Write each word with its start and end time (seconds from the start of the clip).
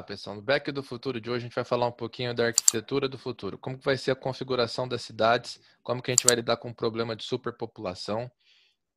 lá, 0.00 0.02
pessoal. 0.02 0.36
No 0.36 0.42
Back 0.42 0.72
do 0.72 0.82
Futuro 0.82 1.20
de 1.20 1.30
hoje 1.30 1.44
a 1.44 1.48
gente 1.48 1.54
vai 1.54 1.64
falar 1.64 1.86
um 1.86 1.92
pouquinho 1.92 2.34
da 2.34 2.46
arquitetura 2.46 3.08
do 3.08 3.18
futuro. 3.18 3.58
Como 3.58 3.78
que 3.78 3.84
vai 3.84 3.96
ser 3.96 4.10
a 4.10 4.16
configuração 4.16 4.88
das 4.88 5.02
cidades, 5.02 5.60
como 5.82 6.02
que 6.02 6.10
a 6.10 6.14
gente 6.14 6.26
vai 6.26 6.34
lidar 6.34 6.56
com 6.56 6.70
o 6.70 6.74
problema 6.74 7.14
de 7.14 7.22
superpopulação, 7.22 8.30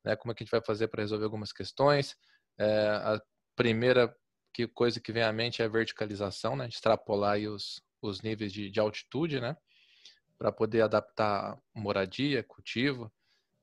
né? 0.02 0.16
como 0.16 0.32
é 0.32 0.34
que 0.34 0.42
a 0.42 0.44
gente 0.44 0.50
vai 0.50 0.62
fazer 0.62 0.88
para 0.88 1.02
resolver 1.02 1.24
algumas 1.24 1.52
questões. 1.52 2.16
É, 2.58 2.88
a 2.88 3.22
primeira 3.54 4.14
que, 4.52 4.66
coisa 4.66 4.98
que 4.98 5.12
vem 5.12 5.22
à 5.22 5.32
mente 5.32 5.62
é 5.62 5.66
a 5.66 5.68
verticalização, 5.68 6.56
né? 6.56 6.66
extrapolar 6.68 7.38
os, 7.38 7.82
os 8.00 8.22
níveis 8.22 8.52
de, 8.52 8.70
de 8.70 8.80
altitude, 8.80 9.40
né? 9.40 9.56
para 10.38 10.50
poder 10.50 10.82
adaptar 10.82 11.58
moradia, 11.74 12.42
cultivo, 12.42 13.12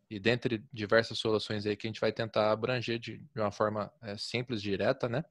e 0.10 0.20
dentre 0.20 0.64
diversas 0.72 1.18
soluções 1.18 1.66
aí 1.66 1.76
que 1.76 1.88
a 1.88 1.90
gente 1.90 2.02
vai 2.02 2.12
tentar 2.12 2.52
abranger 2.52 3.00
de, 3.00 3.18
de 3.18 3.42
uma 3.42 3.52
forma 3.52 3.92
é, 4.02 4.18
simples, 4.18 4.62
direta, 4.62 5.08
né? 5.08 5.24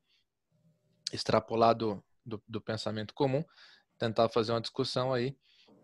Extrapolar 1.13 1.75
do, 1.75 2.03
do, 2.25 2.43
do, 2.49 2.61
pensamento 2.61 3.15
comum, 3.15 3.45
tentar 3.99 4.29
fazer 4.29 4.53
uma 4.53 4.61
discussão 4.61 5.13
aí 5.13 5.37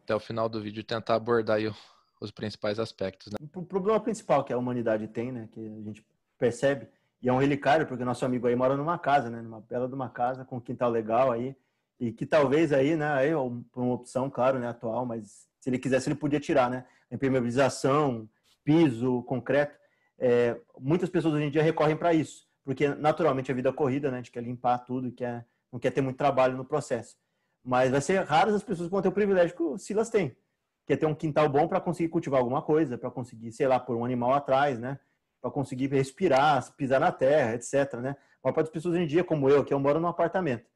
até 0.03 0.15
o 0.15 0.21
final 0.21 0.49
do 0.49 0.63
vídeo 0.63 0.85
tentar 0.85 1.17
abordar 1.17 1.57
aí 1.57 1.73
os 2.21 2.31
principais 2.31 2.79
aspectos. 2.79 3.33
Né? 3.33 3.49
O 3.55 3.63
problema 3.63 3.99
principal 4.01 4.45
que 4.45 4.53
a 4.53 4.59
humanidade 4.59 5.09
tem, 5.09 5.33
né, 5.33 5.49
que 5.51 5.61
a 5.61 5.83
gente 5.83 6.07
percebe, 6.39 6.89
e 7.21 7.29
é 7.29 7.33
um 7.33 7.39
relicário, 7.39 7.87
porque 7.87 8.05
nosso 8.05 8.25
amigo 8.25 8.47
aí 8.47 8.55
mora 8.55 8.77
numa 8.77 8.99
casa, 8.99 9.29
né, 9.29 9.43
numa 9.43 9.61
bela 9.61 9.89
de 9.89 9.95
uma 9.95 10.09
casa 10.09 10.45
com 10.45 10.59
um 10.59 10.61
quintal 10.61 10.91
legal 10.91 11.33
aí, 11.33 11.57
e 11.99 12.13
que 12.13 12.25
talvez 12.25 12.73
aí, 12.73 12.95
né, 12.95 13.13
aí 13.13 13.31
por 13.73 13.83
uma 13.83 13.95
opção, 13.95 14.31
claro, 14.31 14.59
né, 14.59 14.69
atual, 14.69 15.05
mas 15.05 15.49
se 15.59 15.69
ele 15.69 15.79
quisesse 15.79 16.09
ele 16.09 16.17
podia 16.17 16.39
tirar, 16.39 16.71
né, 16.71 16.87
impermeabilização, 17.11 18.29
piso, 18.63 19.23
concreto, 19.25 19.77
é, 20.19 20.59
muitas 20.79 21.11
pessoas 21.11 21.35
hoje 21.35 21.45
em 21.45 21.51
dia 21.51 21.63
recorrem 21.63 21.97
para 21.97 22.15
isso 22.15 22.46
porque 22.67 22.89
naturalmente 22.89 23.53
a 23.53 23.55
vida 23.55 23.69
é 23.69 23.73
corrida, 23.73 24.11
né? 24.11 24.17
A 24.17 24.21
gente 24.21 24.33
quer 24.33 24.43
limpar 24.43 24.79
tudo, 24.79 25.13
quer, 25.13 25.47
não 25.73 25.79
quer 25.79 25.93
ter 25.93 26.01
muito 26.01 26.17
trabalho 26.17 26.57
no 26.57 26.65
processo. 26.65 27.17
Mas 27.65 27.93
vai 27.93 28.01
ser 28.01 28.25
raras 28.25 28.57
as 28.57 28.65
pessoas 28.65 28.89
que 28.89 28.91
vão 28.91 29.01
ter 29.01 29.09
o 29.09 29.13
privilégio 29.13 29.57
que 29.57 29.63
o 29.63 29.79
Silas 29.79 30.11
tem, 30.11 30.37
que 30.85 30.93
é 30.93 30.97
ter 30.97 31.07
um 31.07 31.15
quintal 31.15 31.49
bom 31.49 31.69
para 31.69 31.81
conseguir 31.81 32.09
cultivar 32.09 32.41
alguma 32.41 32.61
coisa, 32.61 32.99
para 32.99 33.09
conseguir, 33.09 33.53
sei 33.53 33.69
lá, 33.69 33.79
pôr 33.79 33.97
um 33.97 34.05
animal 34.05 34.33
atrás, 34.33 34.81
né? 34.81 34.99
Para 35.41 35.49
conseguir 35.49 35.87
respirar, 35.87 36.75
pisar 36.75 36.99
na 36.99 37.13
terra, 37.13 37.55
etc, 37.55 38.01
né? 38.01 38.17
A 38.43 38.49
maior 38.49 38.55
parte 38.55 38.67
das 38.67 38.71
pessoas 38.71 38.97
hoje 38.97 39.05
em 39.05 39.07
dia, 39.07 39.23
como 39.23 39.49
eu, 39.49 39.65
que 39.65 39.73
eu 39.73 39.79
moro 39.79 40.01
num 40.01 40.09
apartamento. 40.09 40.69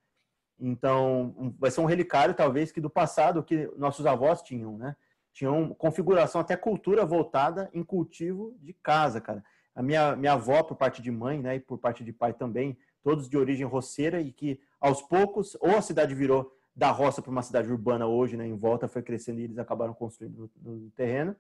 Então, 0.61 1.53
vai 1.59 1.73
ser 1.73 1.81
um 1.81 1.87
relicário, 1.87 2.35
talvez, 2.35 2.71
que 2.71 2.81
do 2.81 2.89
passado, 2.89 3.43
que 3.43 3.69
nossos 3.77 4.07
avós 4.07 4.43
tinham, 4.43 4.79
né? 4.79 4.95
Tinham 5.33 5.75
configuração, 5.75 6.41
até 6.41 6.57
cultura 6.57 7.05
voltada 7.05 7.69
em 7.75 7.83
cultivo 7.83 8.57
de 8.61 8.73
casa, 8.75 9.21
cara 9.21 9.43
a 9.75 9.83
minha, 9.83 10.17
minha 10.17 10.33
avó, 10.33 10.63
por 10.63 10.77
parte 10.77 11.01
de 11.01 11.11
mãe, 11.11 11.41
né, 11.41 11.57
e 11.57 11.61
por 11.61 11.79
parte 11.79 12.05
de 12.05 12.13
pai 12.13 12.33
também, 12.33 12.77
todos 13.03 13.29
de 13.29 13.37
origem 13.37 13.67
roceira 13.67 14.21
e 14.21 14.33
que 14.33 14.61
aos 14.81 15.03
poucos, 15.03 15.57
ou 15.61 15.77
a 15.77 15.83
cidade 15.83 16.15
virou 16.15 16.55
da 16.75 16.91
roça 16.91 17.21
para 17.21 17.31
uma 17.31 17.43
cidade 17.43 17.71
urbana 17.71 18.07
hoje, 18.07 18.37
né, 18.37 18.47
em 18.47 18.57
volta 18.57 18.89
foi 18.89 19.03
crescendo 19.03 19.41
e 19.41 19.45
eles 19.45 19.59
acabaram 19.59 19.95
construindo 19.95 20.51
no, 20.57 20.73
no 20.73 20.91
terreno, 20.91 21.37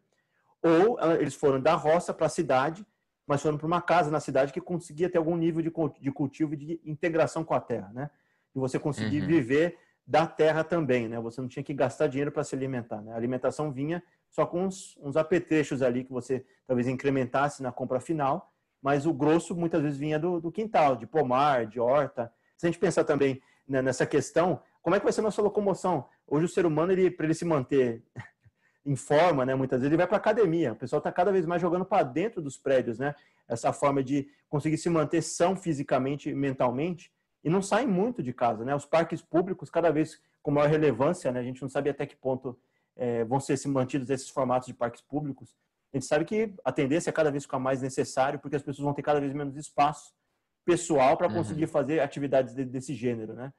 ou 0.62 0.98
eles 1.14 1.34
foram 1.34 1.60
da 1.60 1.74
roça 1.74 2.12
para 2.12 2.26
a 2.26 2.30
cidade, 2.30 2.86
mas 3.26 3.40
foram 3.40 3.56
para 3.56 3.66
uma 3.66 3.80
casa 3.80 4.10
na 4.10 4.20
cidade 4.20 4.52
que 4.52 4.60
conseguia 4.60 5.08
ter 5.08 5.18
algum 5.18 5.36
nível 5.36 5.62
de, 5.62 5.72
de 6.00 6.10
cultivo 6.10 6.54
e 6.54 6.56
de 6.56 6.80
integração 6.84 7.44
com 7.44 7.54
a 7.54 7.60
terra, 7.60 7.90
né? 7.94 8.10
E 8.54 8.58
você 8.58 8.78
conseguir 8.78 9.20
uhum. 9.20 9.28
viver 9.28 9.78
da 10.04 10.26
terra 10.26 10.64
também, 10.64 11.08
né? 11.08 11.20
Você 11.20 11.40
não 11.40 11.46
tinha 11.46 11.62
que 11.62 11.72
gastar 11.72 12.08
dinheiro 12.08 12.32
para 12.32 12.42
se 12.42 12.54
alimentar, 12.54 13.00
né? 13.00 13.12
A 13.12 13.16
alimentação 13.16 13.70
vinha 13.70 14.02
só 14.30 14.46
com 14.46 14.64
uns, 14.64 14.96
uns 15.02 15.16
apetrechos 15.16 15.82
ali 15.82 16.04
que 16.04 16.12
você 16.12 16.44
talvez 16.66 16.86
incrementasse 16.86 17.62
na 17.62 17.72
compra 17.72 18.00
final, 18.00 18.52
mas 18.80 19.06
o 19.06 19.12
grosso 19.12 19.54
muitas 19.54 19.82
vezes 19.82 19.98
vinha 19.98 20.18
do, 20.18 20.40
do 20.40 20.52
quintal, 20.52 20.96
de 20.96 21.06
pomar, 21.06 21.66
de 21.66 21.78
horta. 21.78 22.32
Se 22.56 22.66
a 22.66 22.70
gente 22.70 22.78
pensar 22.78 23.04
também 23.04 23.42
né, 23.68 23.82
nessa 23.82 24.06
questão, 24.06 24.60
como 24.82 24.96
é 24.96 24.98
que 24.98 25.04
vai 25.04 25.12
ser 25.12 25.20
a 25.20 25.24
nossa 25.24 25.42
locomoção? 25.42 26.06
Hoje 26.26 26.46
o 26.46 26.48
ser 26.48 26.64
humano, 26.64 26.92
ele, 26.92 27.10
para 27.10 27.26
ele 27.26 27.34
se 27.34 27.44
manter 27.44 28.02
em 28.86 28.96
forma, 28.96 29.44
né, 29.44 29.54
muitas 29.54 29.80
vezes 29.80 29.90
ele 29.90 29.98
vai 29.98 30.06
para 30.06 30.16
academia. 30.16 30.72
O 30.72 30.76
pessoal 30.76 30.98
está 30.98 31.12
cada 31.12 31.30
vez 31.30 31.44
mais 31.44 31.60
jogando 31.60 31.84
para 31.84 32.02
dentro 32.02 32.40
dos 32.40 32.56
prédios, 32.56 32.98
né? 32.98 33.14
Essa 33.46 33.72
forma 33.72 34.02
de 34.02 34.28
conseguir 34.48 34.78
se 34.78 34.88
manter 34.88 35.22
são 35.22 35.56
fisicamente 35.56 36.30
e 36.30 36.34
mentalmente 36.34 37.12
e 37.42 37.50
não 37.50 37.60
saem 37.60 37.86
muito 37.86 38.22
de 38.22 38.32
casa, 38.32 38.64
né? 38.64 38.74
Os 38.74 38.86
parques 38.86 39.20
públicos 39.20 39.68
cada 39.68 39.90
vez 39.90 40.20
com 40.42 40.50
maior 40.50 40.68
relevância, 40.68 41.30
né? 41.32 41.40
A 41.40 41.42
gente 41.42 41.60
não 41.60 41.68
sabe 41.68 41.90
até 41.90 42.06
que 42.06 42.16
ponto 42.16 42.58
é, 42.96 43.24
vão 43.24 43.40
ser 43.40 43.58
mantidos 43.68 44.10
esses 44.10 44.28
formatos 44.28 44.66
de 44.66 44.74
parques 44.74 45.02
públicos. 45.02 45.56
A 45.92 45.96
gente 45.96 46.06
sabe 46.06 46.24
que 46.24 46.54
a 46.64 46.70
tendência 46.70 47.10
é 47.10 47.12
cada 47.12 47.30
vez 47.30 47.44
ficar 47.44 47.58
mais 47.58 47.82
necessário, 47.82 48.38
porque 48.38 48.56
as 48.56 48.62
pessoas 48.62 48.84
vão 48.84 48.94
ter 48.94 49.02
cada 49.02 49.20
vez 49.20 49.32
menos 49.32 49.56
espaço 49.56 50.12
pessoal 50.64 51.16
para 51.16 51.28
uhum. 51.28 51.34
conseguir 51.34 51.64
uhum. 51.64 51.70
fazer 51.70 52.00
atividades 52.00 52.54
de, 52.54 52.64
desse 52.64 52.94
gênero, 52.94 53.34
né? 53.34 53.52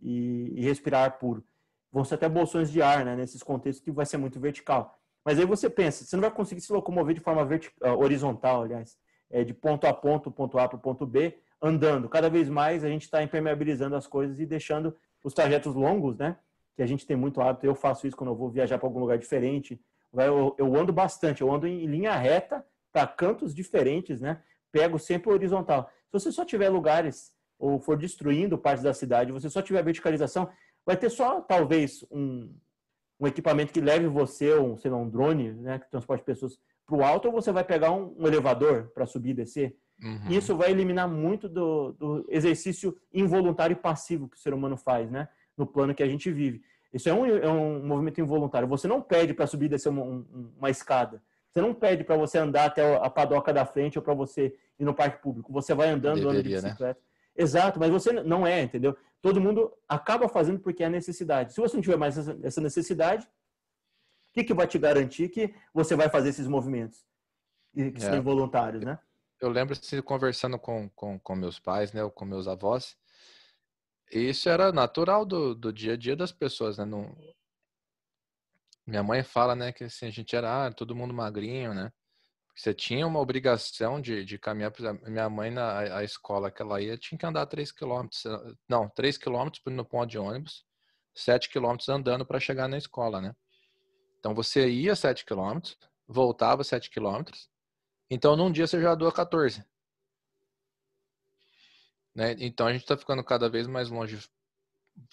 E, 0.00 0.52
e, 0.56 0.62
respirar 0.62 1.18
puro. 1.18 1.44
Vão 1.90 2.04
ser 2.04 2.16
até 2.16 2.28
bolsões 2.28 2.70
de 2.70 2.82
ar, 2.82 3.04
né? 3.04 3.16
Nesses 3.16 3.42
contextos 3.42 3.82
que 3.82 3.90
vai 3.90 4.04
ser 4.04 4.18
muito 4.18 4.38
vertical. 4.38 4.98
Mas 5.24 5.38
aí 5.38 5.46
você 5.46 5.68
pensa, 5.68 6.04
você 6.04 6.16
não 6.16 6.22
vai 6.22 6.30
conseguir 6.30 6.60
se 6.60 6.72
locomover 6.72 7.14
de 7.14 7.20
forma 7.20 7.44
vertical, 7.44 7.94
uh, 7.94 8.00
horizontal, 8.00 8.62
aliás, 8.62 8.96
é, 9.30 9.44
de 9.44 9.52
ponto 9.52 9.86
a 9.86 9.92
ponto, 9.92 10.30
ponto 10.30 10.58
A 10.58 10.68
para 10.68 10.76
o 10.76 10.80
ponto 10.80 11.06
B, 11.06 11.38
andando. 11.60 12.08
Cada 12.08 12.30
vez 12.30 12.48
mais 12.48 12.84
a 12.84 12.88
gente 12.88 13.02
está 13.02 13.22
impermeabilizando 13.22 13.96
as 13.96 14.06
coisas 14.06 14.38
e 14.38 14.46
deixando 14.46 14.96
os 15.24 15.34
trajetos 15.34 15.74
longos, 15.74 16.16
né? 16.16 16.36
Que 16.78 16.82
a 16.82 16.86
gente 16.86 17.04
tem 17.04 17.16
muito 17.16 17.40
hábito. 17.40 17.66
Eu 17.66 17.74
faço 17.74 18.06
isso 18.06 18.16
quando 18.16 18.30
eu 18.30 18.36
vou 18.36 18.48
viajar 18.48 18.78
para 18.78 18.86
algum 18.86 19.00
lugar 19.00 19.18
diferente. 19.18 19.80
Eu, 20.14 20.54
eu 20.56 20.76
ando 20.76 20.92
bastante, 20.92 21.42
eu 21.42 21.52
ando 21.52 21.66
em 21.66 21.84
linha 21.86 22.14
reta 22.14 22.64
para 22.92 23.04
cantos 23.04 23.52
diferentes, 23.52 24.20
né? 24.20 24.40
Pego 24.70 24.96
sempre 24.96 25.28
horizontal. 25.28 25.90
Se 26.06 26.12
você 26.12 26.30
só 26.30 26.44
tiver 26.44 26.68
lugares 26.68 27.32
ou 27.58 27.80
for 27.80 27.96
destruindo 27.96 28.56
partes 28.56 28.84
da 28.84 28.94
cidade, 28.94 29.32
você 29.32 29.50
só 29.50 29.60
tiver 29.60 29.82
verticalização, 29.82 30.48
vai 30.86 30.96
ter 30.96 31.10
só 31.10 31.40
talvez 31.40 32.06
um, 32.12 32.54
um 33.18 33.26
equipamento 33.26 33.72
que 33.72 33.80
leve 33.80 34.06
você, 34.06 34.56
um, 34.56 34.76
sei 34.76 34.92
lá, 34.92 34.98
um 34.98 35.10
drone, 35.10 35.54
né, 35.54 35.80
que 35.80 35.90
transporte 35.90 36.22
pessoas 36.22 36.60
para 36.86 36.96
o 36.96 37.02
alto, 37.02 37.26
ou 37.26 37.32
você 37.32 37.50
vai 37.50 37.64
pegar 37.64 37.90
um, 37.90 38.14
um 38.16 38.24
elevador 38.28 38.92
para 38.94 39.04
subir 39.04 39.30
e 39.30 39.34
descer. 39.34 39.76
Uhum. 40.00 40.30
Isso 40.30 40.56
vai 40.56 40.70
eliminar 40.70 41.08
muito 41.08 41.48
do, 41.48 41.90
do 41.94 42.24
exercício 42.28 42.96
involuntário 43.12 43.74
e 43.74 43.82
passivo 43.82 44.28
que 44.28 44.36
o 44.36 44.40
ser 44.40 44.54
humano 44.54 44.76
faz, 44.76 45.10
né? 45.10 45.28
No 45.58 45.66
plano 45.66 45.94
que 45.94 46.02
a 46.02 46.08
gente 46.08 46.30
vive. 46.30 46.62
Isso 46.92 47.08
é 47.08 47.12
um, 47.12 47.26
é 47.26 47.48
um 47.48 47.84
movimento 47.84 48.20
involuntário. 48.20 48.66
Você 48.68 48.88
não 48.88 49.02
pede 49.02 49.34
para 49.34 49.46
subir 49.46 49.66
e 49.66 49.70
descer 49.70 49.90
uma, 49.90 50.24
uma 50.56 50.70
escada. 50.70 51.22
Você 51.50 51.60
não 51.60 51.74
pede 51.74 52.04
para 52.04 52.16
você 52.16 52.38
andar 52.38 52.66
até 52.66 52.96
a 52.96 53.10
padoca 53.10 53.52
da 53.52 53.66
frente 53.66 53.98
ou 53.98 54.02
para 54.02 54.14
você 54.14 54.54
ir 54.78 54.84
no 54.84 54.94
parque 54.94 55.20
público. 55.20 55.52
Você 55.52 55.74
vai 55.74 55.88
andando, 55.88 56.20
Deveria, 56.20 56.30
andando 56.30 56.42
de 56.44 56.54
né? 56.54 56.62
bicicleta. 56.62 57.00
Né? 57.00 57.06
Exato, 57.36 57.78
mas 57.78 57.90
você 57.90 58.12
não 58.12 58.46
é, 58.46 58.62
entendeu? 58.62 58.96
Todo 59.20 59.40
mundo 59.40 59.72
acaba 59.88 60.28
fazendo 60.28 60.60
porque 60.60 60.82
é 60.82 60.88
necessidade. 60.88 61.52
Se 61.52 61.60
você 61.60 61.76
não 61.76 61.82
tiver 61.82 61.96
mais 61.96 62.16
essa 62.42 62.60
necessidade, 62.60 63.26
o 63.26 64.32
que, 64.34 64.44
que 64.44 64.54
vai 64.54 64.66
te 64.66 64.78
garantir 64.78 65.28
que 65.28 65.54
você 65.74 65.94
vai 65.96 66.08
fazer 66.08 66.30
esses 66.30 66.46
movimentos 66.46 67.04
que 67.74 67.92
é. 67.96 68.00
são 68.00 68.16
involuntários, 68.16 68.84
né? 68.84 68.98
Eu 69.40 69.50
lembro 69.50 69.74
se 69.76 70.02
conversando 70.02 70.58
com, 70.58 70.88
com, 70.90 71.18
com 71.18 71.34
meus 71.36 71.60
pais, 71.60 71.92
né, 71.92 72.02
ou 72.02 72.10
com 72.10 72.24
meus 72.24 72.48
avós, 72.48 72.96
isso 74.10 74.48
era 74.48 74.72
natural 74.72 75.24
do, 75.24 75.54
do 75.54 75.72
dia 75.72 75.94
a 75.94 75.96
dia 75.96 76.16
das 76.16 76.32
pessoas, 76.32 76.78
né? 76.78 76.84
Não... 76.84 77.14
Minha 78.86 79.02
mãe 79.02 79.22
fala, 79.22 79.54
né, 79.54 79.70
que 79.72 79.84
assim, 79.84 80.06
a 80.06 80.10
gente 80.10 80.34
era 80.34 80.66
ah, 80.66 80.72
todo 80.72 80.96
mundo 80.96 81.12
magrinho, 81.12 81.74
né? 81.74 81.92
Você 82.58 82.74
tinha 82.74 83.06
uma 83.06 83.20
obrigação 83.20 84.00
de, 84.00 84.24
de 84.24 84.36
caminhar. 84.36 84.72
Minha 85.06 85.30
mãe, 85.30 85.48
na 85.50 85.96
a 85.96 86.02
escola 86.02 86.50
que 86.50 86.60
ela 86.60 86.80
ia, 86.80 86.98
tinha 86.98 87.16
que 87.16 87.24
andar 87.24 87.46
3 87.46 87.70
quilômetros. 87.70 88.24
Não, 88.68 88.88
3 88.88 89.16
quilômetros 89.16 89.62
no 89.66 89.84
ponto 89.84 90.10
de 90.10 90.18
ônibus, 90.18 90.64
7 91.14 91.48
quilômetros 91.50 91.88
andando 91.88 92.26
para 92.26 92.40
chegar 92.40 92.66
na 92.66 92.76
escola, 92.76 93.20
né? 93.20 93.32
Então 94.18 94.34
você 94.34 94.68
ia 94.68 94.96
7 94.96 95.24
quilômetros, 95.24 95.78
voltava 96.08 96.64
7 96.64 96.90
quilômetros. 96.90 97.48
Então 98.10 98.34
num 98.34 98.50
dia 98.50 98.66
você 98.66 98.80
já 98.82 98.94
doa 98.94 99.12
14. 99.12 99.64
Né? 102.18 102.34
Então 102.40 102.66
a 102.66 102.72
gente 102.72 102.82
está 102.82 102.96
ficando 102.96 103.22
cada 103.22 103.48
vez 103.48 103.68
mais 103.68 103.90
longe, 103.90 104.18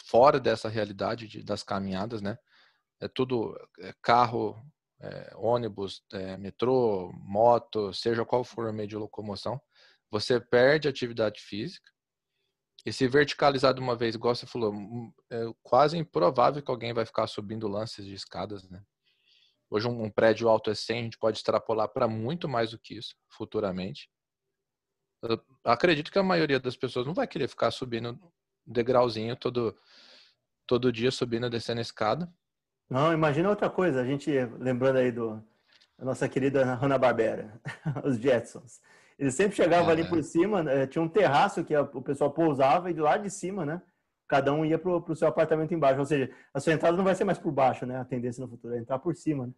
fora 0.04 0.40
dessa 0.40 0.68
realidade 0.68 1.28
de, 1.28 1.44
das 1.44 1.62
caminhadas, 1.62 2.19
né? 2.19 2.36
É 3.00 3.07
tudo 3.07 3.56
é 3.80 3.94
carro, 4.02 4.60
é, 5.00 5.31
ônibus, 5.36 6.02
é, 6.12 6.36
metrô, 6.36 7.12
moto, 7.13 7.94
seja 7.94 8.25
qual 8.25 8.44
for 8.44 8.68
o 8.68 8.74
meio 8.74 8.88
de 8.88 8.96
locomoção, 8.98 9.62
você 10.10 10.40
perde 10.40 10.88
atividade 10.88 11.42
física. 11.42 11.92
E 12.84 12.92
se 12.92 13.08
verticalizar 13.08 13.75
de 13.75 13.81
uma 13.81 13.96
vez, 13.96 14.16
igual 14.16 14.34
você 14.34 14.48
falou, 14.48 14.74
é 15.30 15.44
quase 15.62 15.98
improvável 16.00 16.63
que 16.63 16.72
alguém 16.72 16.92
vai 16.92 17.06
ficar 17.06 17.28
subindo 17.28 17.68
lances 17.68 18.04
de 18.04 18.16
escadas, 18.16 18.68
né? 18.68 18.84
Hoje 19.69 19.88
um, 19.88 20.06
um 20.06 20.10
prédio 20.10 20.50
alto 20.50 20.72
é 20.72 20.75
100, 20.75 21.00
a 21.00 21.04
gente 21.04 21.19
pode 21.19 21.38
extrapolar 21.38 21.88
para 21.90 22.08
muito 22.08 22.50
mais 22.50 22.72
do 22.72 22.80
que 22.80 22.96
isso 22.96 23.16
futuramente. 23.30 24.10
Eu 25.30 25.42
acredito 25.63 26.12
que 26.12 26.19
a 26.19 26.24
maioria 26.24 26.60
das 26.60 26.75
pessoas 26.75 27.06
não 27.06 27.13
vai 27.13 27.27
querer 27.27 27.48
ficar 27.48 27.72
subindo 27.72 28.19
degrauzinho 28.66 29.36
todo, 29.36 29.75
todo 30.66 30.92
dia, 30.92 31.12
subindo 31.12 31.48
e 31.48 31.50
descendo 31.50 31.80
a 31.80 31.81
escada. 31.81 32.31
Não, 32.89 33.12
imagina 33.13 33.50
outra 33.50 33.69
coisa. 33.69 34.01
A 34.01 34.06
gente, 34.06 34.31
lembrando 34.60 34.98
aí 34.98 35.12
do 35.12 35.44
a 35.98 36.04
nossa 36.04 36.27
querida 36.27 36.75
Hanna-Barbera, 36.75 37.60
os 38.04 38.18
Jetsons. 38.18 38.81
Eles 39.18 39.33
sempre 39.33 39.56
chegavam 39.56 39.89
é, 39.89 39.94
ali 39.94 40.07
por 40.07 40.22
cima, 40.24 40.62
né? 40.62 40.86
tinha 40.86 41.01
um 41.01 41.07
terraço 41.07 41.63
que 41.63 41.75
o 41.75 42.01
pessoal 42.01 42.31
pousava 42.31 42.92
e 42.92 42.94
de 42.94 43.00
lá 43.00 43.16
de 43.16 43.30
cima, 43.30 43.66
né? 43.66 43.81
cada 44.27 44.54
um 44.54 44.66
ia 44.66 44.77
para 44.77 44.92
o 44.92 45.16
seu 45.16 45.27
apartamento 45.27 45.74
embaixo. 45.74 46.00
Ou 46.00 46.06
seja, 46.06 46.30
a 46.54 46.60
sua 46.60 46.74
entrada 46.74 46.98
não 46.98 47.04
vai 47.04 47.16
ser 47.16 47.24
mais 47.24 47.38
por 47.38 47.51
baixo, 47.51 47.86
né? 47.86 47.98
A 47.98 48.06
tendência 48.06 48.42
no 48.42 48.50
futuro 48.50 48.74
é 48.74 48.80
entrar 48.80 49.00
por 49.00 49.16
cima, 49.16 49.48
né? 49.48 49.54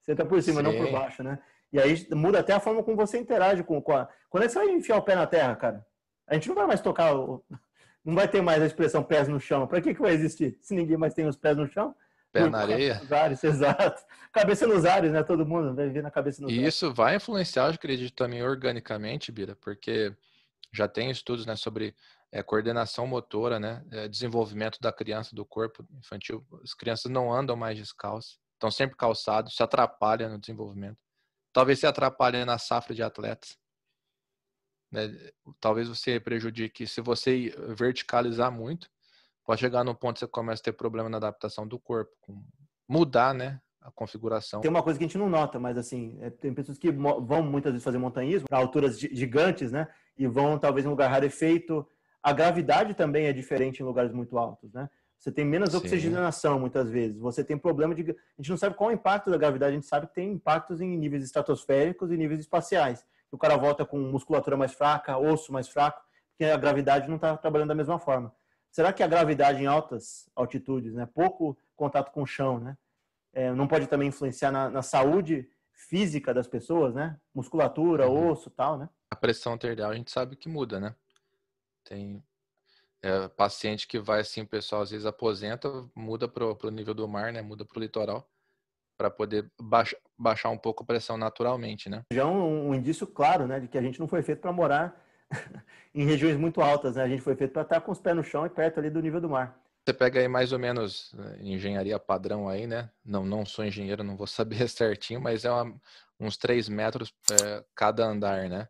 Você 0.00 0.12
entra 0.12 0.26
por 0.26 0.42
cima, 0.42 0.60
Sim. 0.60 0.62
não 0.64 0.76
por 0.76 0.90
baixo, 0.90 1.22
né? 1.22 1.38
E 1.72 1.80
aí 1.80 2.06
muda 2.12 2.40
até 2.40 2.52
a 2.52 2.60
forma 2.60 2.82
como 2.82 2.96
você 2.96 3.18
interage 3.18 3.62
com, 3.62 3.80
com 3.80 3.96
a... 3.96 4.08
Quando 4.28 4.44
é 4.44 4.46
que 4.46 4.52
você 4.52 4.58
vai 4.58 4.68
enfiar 4.70 4.96
o 4.98 5.02
pé 5.02 5.14
na 5.14 5.26
terra, 5.26 5.56
cara? 5.56 5.86
A 6.26 6.34
gente 6.34 6.48
não 6.48 6.54
vai 6.54 6.66
mais 6.66 6.80
tocar, 6.80 7.14
o... 7.16 7.42
não 8.04 8.14
vai 8.14 8.28
ter 8.28 8.42
mais 8.42 8.62
a 8.62 8.66
expressão 8.66 9.02
pés 9.02 9.28
no 9.28 9.40
chão. 9.40 9.66
Para 9.66 9.80
que, 9.80 9.94
que 9.94 10.00
vai 10.00 10.12
existir? 10.12 10.58
Se 10.60 10.74
ninguém 10.74 10.96
mais 10.96 11.14
tem 11.14 11.26
os 11.26 11.36
pés 11.36 11.56
no 11.56 11.66
chão? 11.66 11.94
Pé 12.32 12.48
na 12.48 12.60
areia. 12.60 13.00
Ares, 13.10 13.42
exato. 13.44 14.02
Cabeça 14.32 14.66
nos 14.66 14.84
ares, 14.84 15.12
né? 15.12 15.22
Todo 15.22 15.46
mundo 15.46 15.74
vai 15.74 15.88
ver 15.88 16.02
na 16.02 16.10
cabeça 16.10 16.42
nos 16.42 16.50
E 16.50 16.58
ares. 16.58 16.74
isso 16.74 16.92
vai 16.92 17.16
influenciar, 17.16 17.66
eu 17.66 17.74
acredito, 17.74 18.14
também 18.14 18.42
organicamente, 18.42 19.30
Bira, 19.30 19.54
porque 19.56 20.14
já 20.72 20.88
tem 20.88 21.10
estudos 21.10 21.44
né, 21.44 21.54
sobre 21.54 21.94
é, 22.32 22.42
coordenação 22.42 23.06
motora, 23.06 23.60
né, 23.60 23.84
é, 23.90 24.08
desenvolvimento 24.08 24.78
da 24.80 24.90
criança, 24.90 25.36
do 25.36 25.44
corpo 25.44 25.86
infantil. 25.98 26.44
As 26.62 26.72
crianças 26.72 27.12
não 27.12 27.32
andam 27.32 27.54
mais 27.54 27.78
descalças, 27.78 28.38
estão 28.54 28.70
sempre 28.70 28.96
calçados, 28.96 29.54
se 29.54 29.62
atrapalha 29.62 30.28
no 30.28 30.38
desenvolvimento. 30.38 30.96
Talvez 31.52 31.78
se 31.78 31.86
atrapalhe 31.86 32.44
na 32.44 32.58
safra 32.58 32.94
de 32.94 33.02
atletas. 33.02 33.58
Né? 34.90 35.08
Talvez 35.60 35.88
você 35.88 36.20
prejudique, 36.20 36.86
se 36.86 37.00
você 37.00 37.54
verticalizar 37.76 38.52
muito, 38.52 38.88
pode 39.44 39.60
chegar 39.60 39.84
num 39.84 39.94
ponto 39.94 40.14
que 40.14 40.20
você 40.20 40.26
começa 40.26 40.60
a 40.60 40.64
ter 40.64 40.72
problema 40.72 41.08
na 41.08 41.16
adaptação 41.16 41.66
do 41.66 41.78
corpo, 41.78 42.12
mudar, 42.88 43.34
né, 43.34 43.60
a 43.80 43.90
configuração. 43.90 44.60
Tem 44.60 44.70
uma 44.70 44.82
coisa 44.82 44.98
que 44.98 45.04
a 45.04 45.08
gente 45.08 45.18
não 45.18 45.28
nota, 45.28 45.58
mas 45.58 45.76
assim, 45.76 46.18
é, 46.20 46.30
tem 46.30 46.54
pessoas 46.54 46.78
que 46.78 46.90
vão 46.90 47.42
muitas 47.42 47.72
vezes 47.72 47.84
fazer 47.84 47.98
montanhismo 47.98 48.46
alturas 48.50 48.98
gigantes, 48.98 49.72
né? 49.72 49.88
E 50.16 50.26
vão 50.26 50.58
talvez 50.58 50.86
em 50.86 50.88
lugar 50.88 51.10
rarefeito. 51.10 51.86
A 52.22 52.32
gravidade 52.32 52.94
também 52.94 53.26
é 53.26 53.32
diferente 53.32 53.80
em 53.80 53.84
lugares 53.84 54.12
muito 54.12 54.38
altos, 54.38 54.72
né? 54.72 54.88
Você 55.22 55.30
tem 55.30 55.44
menos 55.44 55.70
Sim. 55.70 55.76
oxigenação 55.76 56.58
muitas 56.58 56.90
vezes. 56.90 57.16
Você 57.16 57.44
tem 57.44 57.56
problema 57.56 57.94
de. 57.94 58.02
A 58.02 58.14
gente 58.38 58.50
não 58.50 58.56
sabe 58.56 58.74
qual 58.74 58.90
é 58.90 58.92
o 58.92 58.96
impacto 58.96 59.30
da 59.30 59.36
gravidade, 59.36 59.70
a 59.70 59.74
gente 59.76 59.86
sabe 59.86 60.08
que 60.08 60.14
tem 60.14 60.32
impactos 60.32 60.80
em 60.80 60.98
níveis 60.98 61.22
estratosféricos 61.22 62.10
e 62.10 62.16
níveis 62.16 62.40
espaciais. 62.40 63.06
O 63.30 63.38
cara 63.38 63.56
volta 63.56 63.86
com 63.86 63.96
musculatura 63.98 64.56
mais 64.56 64.72
fraca, 64.72 65.16
osso 65.16 65.52
mais 65.52 65.68
fraco, 65.68 66.02
porque 66.30 66.44
a 66.44 66.56
gravidade 66.56 67.06
não 67.06 67.14
está 67.14 67.36
trabalhando 67.36 67.68
da 67.68 67.74
mesma 67.76 68.00
forma. 68.00 68.34
Será 68.72 68.92
que 68.92 69.00
a 69.00 69.06
gravidade 69.06 69.62
em 69.62 69.66
altas 69.66 70.28
altitudes, 70.34 70.92
né, 70.92 71.06
pouco 71.06 71.56
contato 71.76 72.10
com 72.10 72.22
o 72.22 72.26
chão, 72.26 72.58
né, 72.58 72.76
é, 73.32 73.52
não 73.52 73.68
pode 73.68 73.86
também 73.86 74.08
influenciar 74.08 74.50
na, 74.50 74.70
na, 74.70 74.82
saúde 74.82 75.48
física 75.72 76.34
das 76.34 76.48
pessoas, 76.48 76.96
né? 76.96 77.16
Musculatura, 77.32 78.08
uhum. 78.08 78.30
osso, 78.30 78.50
tal, 78.50 78.76
né? 78.76 78.88
A 79.08 79.14
pressão 79.14 79.52
arterial 79.52 79.92
a 79.92 79.94
gente 79.94 80.10
sabe 80.10 80.34
que 80.34 80.48
muda, 80.48 80.80
né? 80.80 80.96
Tem 81.84 82.22
é, 83.02 83.28
paciente 83.28 83.86
que 83.86 83.98
vai 83.98 84.20
assim, 84.20 84.42
o 84.42 84.46
pessoal 84.46 84.82
às 84.82 84.90
vezes 84.90 85.06
aposenta, 85.06 85.68
muda 85.94 86.28
para 86.28 86.46
o 86.46 86.70
nível 86.70 86.94
do 86.94 87.08
mar, 87.08 87.32
né? 87.32 87.42
Muda 87.42 87.64
para 87.64 87.78
o 87.78 87.82
litoral 87.82 88.28
para 88.96 89.10
poder 89.10 89.50
baixar, 89.60 89.96
baixar 90.16 90.50
um 90.50 90.58
pouco 90.58 90.84
a 90.84 90.86
pressão 90.86 91.16
naturalmente, 91.16 91.88
né? 91.88 92.04
Já 92.12 92.22
é 92.22 92.24
um, 92.24 92.68
um 92.68 92.74
indício 92.74 93.06
claro, 93.06 93.46
né, 93.48 93.58
de 93.58 93.66
que 93.66 93.76
a 93.76 93.82
gente 93.82 93.98
não 93.98 94.06
foi 94.06 94.22
feito 94.22 94.40
para 94.40 94.52
morar 94.52 95.04
em 95.92 96.04
regiões 96.04 96.36
muito 96.36 96.60
altas, 96.60 96.94
né? 96.94 97.02
A 97.02 97.08
gente 97.08 97.22
foi 97.22 97.34
feito 97.34 97.52
para 97.52 97.62
estar 97.62 97.80
com 97.80 97.90
os 97.90 97.98
pés 97.98 98.14
no 98.14 98.22
chão 98.22 98.46
e 98.46 98.50
perto 98.50 98.78
ali 98.78 98.90
do 98.90 99.02
nível 99.02 99.20
do 99.20 99.28
mar. 99.28 99.58
Você 99.84 99.92
pega 99.92 100.20
aí 100.20 100.28
mais 100.28 100.52
ou 100.52 100.58
menos 100.60 101.12
né, 101.12 101.38
engenharia 101.40 101.98
padrão 101.98 102.48
aí, 102.48 102.68
né? 102.68 102.88
Não, 103.04 103.24
não 103.24 103.44
sou 103.44 103.64
engenheiro, 103.64 104.04
não 104.04 104.16
vou 104.16 104.28
saber 104.28 104.66
certinho, 104.70 105.20
mas 105.20 105.44
é 105.44 105.50
uma, 105.50 105.74
uns 106.20 106.36
3 106.36 106.68
metros 106.68 107.12
é, 107.32 107.64
cada 107.74 108.04
andar, 108.04 108.48
né? 108.48 108.68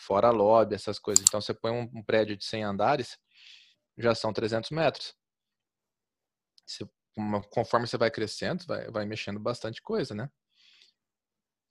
Fora 0.00 0.30
lobby, 0.30 0.74
essas 0.74 0.98
coisas. 0.98 1.24
Então 1.26 1.40
você 1.40 1.52
põe 1.52 1.70
um, 1.70 2.02
prédio 2.02 2.36
de 2.36 2.44
100 2.44 2.64
andares, 2.64 3.18
já 3.98 4.14
são 4.14 4.32
300 4.32 4.70
metros. 4.70 5.14
Você, 6.66 6.88
conforme 7.50 7.86
você 7.86 7.98
vai 7.98 8.10
crescendo, 8.10 8.64
vai, 8.66 8.90
vai 8.90 9.04
mexendo 9.04 9.38
bastante 9.38 9.82
coisa, 9.82 10.14
né? 10.14 10.30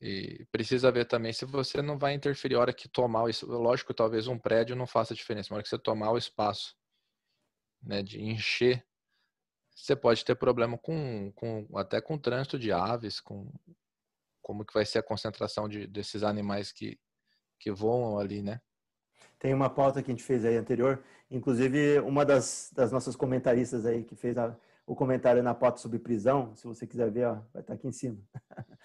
E 0.02 0.46
precisa 0.52 0.92
ver 0.92 1.06
também 1.06 1.34
se 1.34 1.44
você 1.44 1.81
não 1.81 1.98
vai 1.98 2.14
interferir 2.14 2.56
a 2.56 2.60
hora 2.60 2.74
que 2.74 2.88
tomar 2.88 3.24
o 3.24 3.46
lógico, 3.46 3.94
talvez 3.94 4.28
um 4.28 4.38
prédio 4.38 4.76
não 4.76 4.88
faça 4.88 5.16
diferença, 5.16 5.50
na 5.50 5.56
hora 5.56 5.64
que 5.64 5.70
você 5.70 5.78
tomar 5.78 6.12
o 6.12 6.18
espaço, 6.18 6.74
né, 7.81 8.02
de 8.02 8.22
encher, 8.22 8.86
você 9.76 9.96
pode 9.96 10.24
ter 10.24 10.36
problema 10.36 10.78
com, 10.78 11.31
com 11.34 11.68
até 11.78 12.00
com 12.00 12.16
o 12.16 12.20
trânsito 12.20 12.58
de 12.60 12.72
aves, 12.72 13.20
com 13.20 13.52
como 14.42 14.66
que 14.66 14.74
vai 14.74 14.86
ser 14.86 15.00
a 15.00 15.04
concentração 15.04 15.68
de, 15.68 15.86
desses 15.86 16.24
animais 16.24 16.72
que, 16.72 17.00
que 17.59 17.71
voam 17.71 18.17
ali, 18.17 18.41
né? 18.41 18.61
Tem 19.38 19.53
uma 19.53 19.69
pauta 19.69 20.01
que 20.01 20.11
a 20.11 20.13
gente 20.13 20.23
fez 20.23 20.44
aí 20.44 20.57
anterior, 20.57 21.03
inclusive 21.29 22.00
uma 22.00 22.25
das, 22.25 22.71
das 22.73 22.91
nossas 22.91 23.15
comentaristas 23.15 23.85
aí 23.85 24.03
que 24.03 24.15
fez 24.15 24.38
a, 24.38 24.56
o 24.85 24.95
comentário 24.95 25.44
na 25.44 25.53
pauta 25.53 25.79
sobre 25.79 26.00
prisão, 26.00 26.56
se 26.56 26.65
você 26.65 26.88
quiser 26.88 27.11
ver, 27.11 27.27
ó, 27.27 27.38
vai 27.53 27.61
estar 27.61 27.73
aqui 27.73 27.88
em 27.88 27.91
cima. 27.91 28.17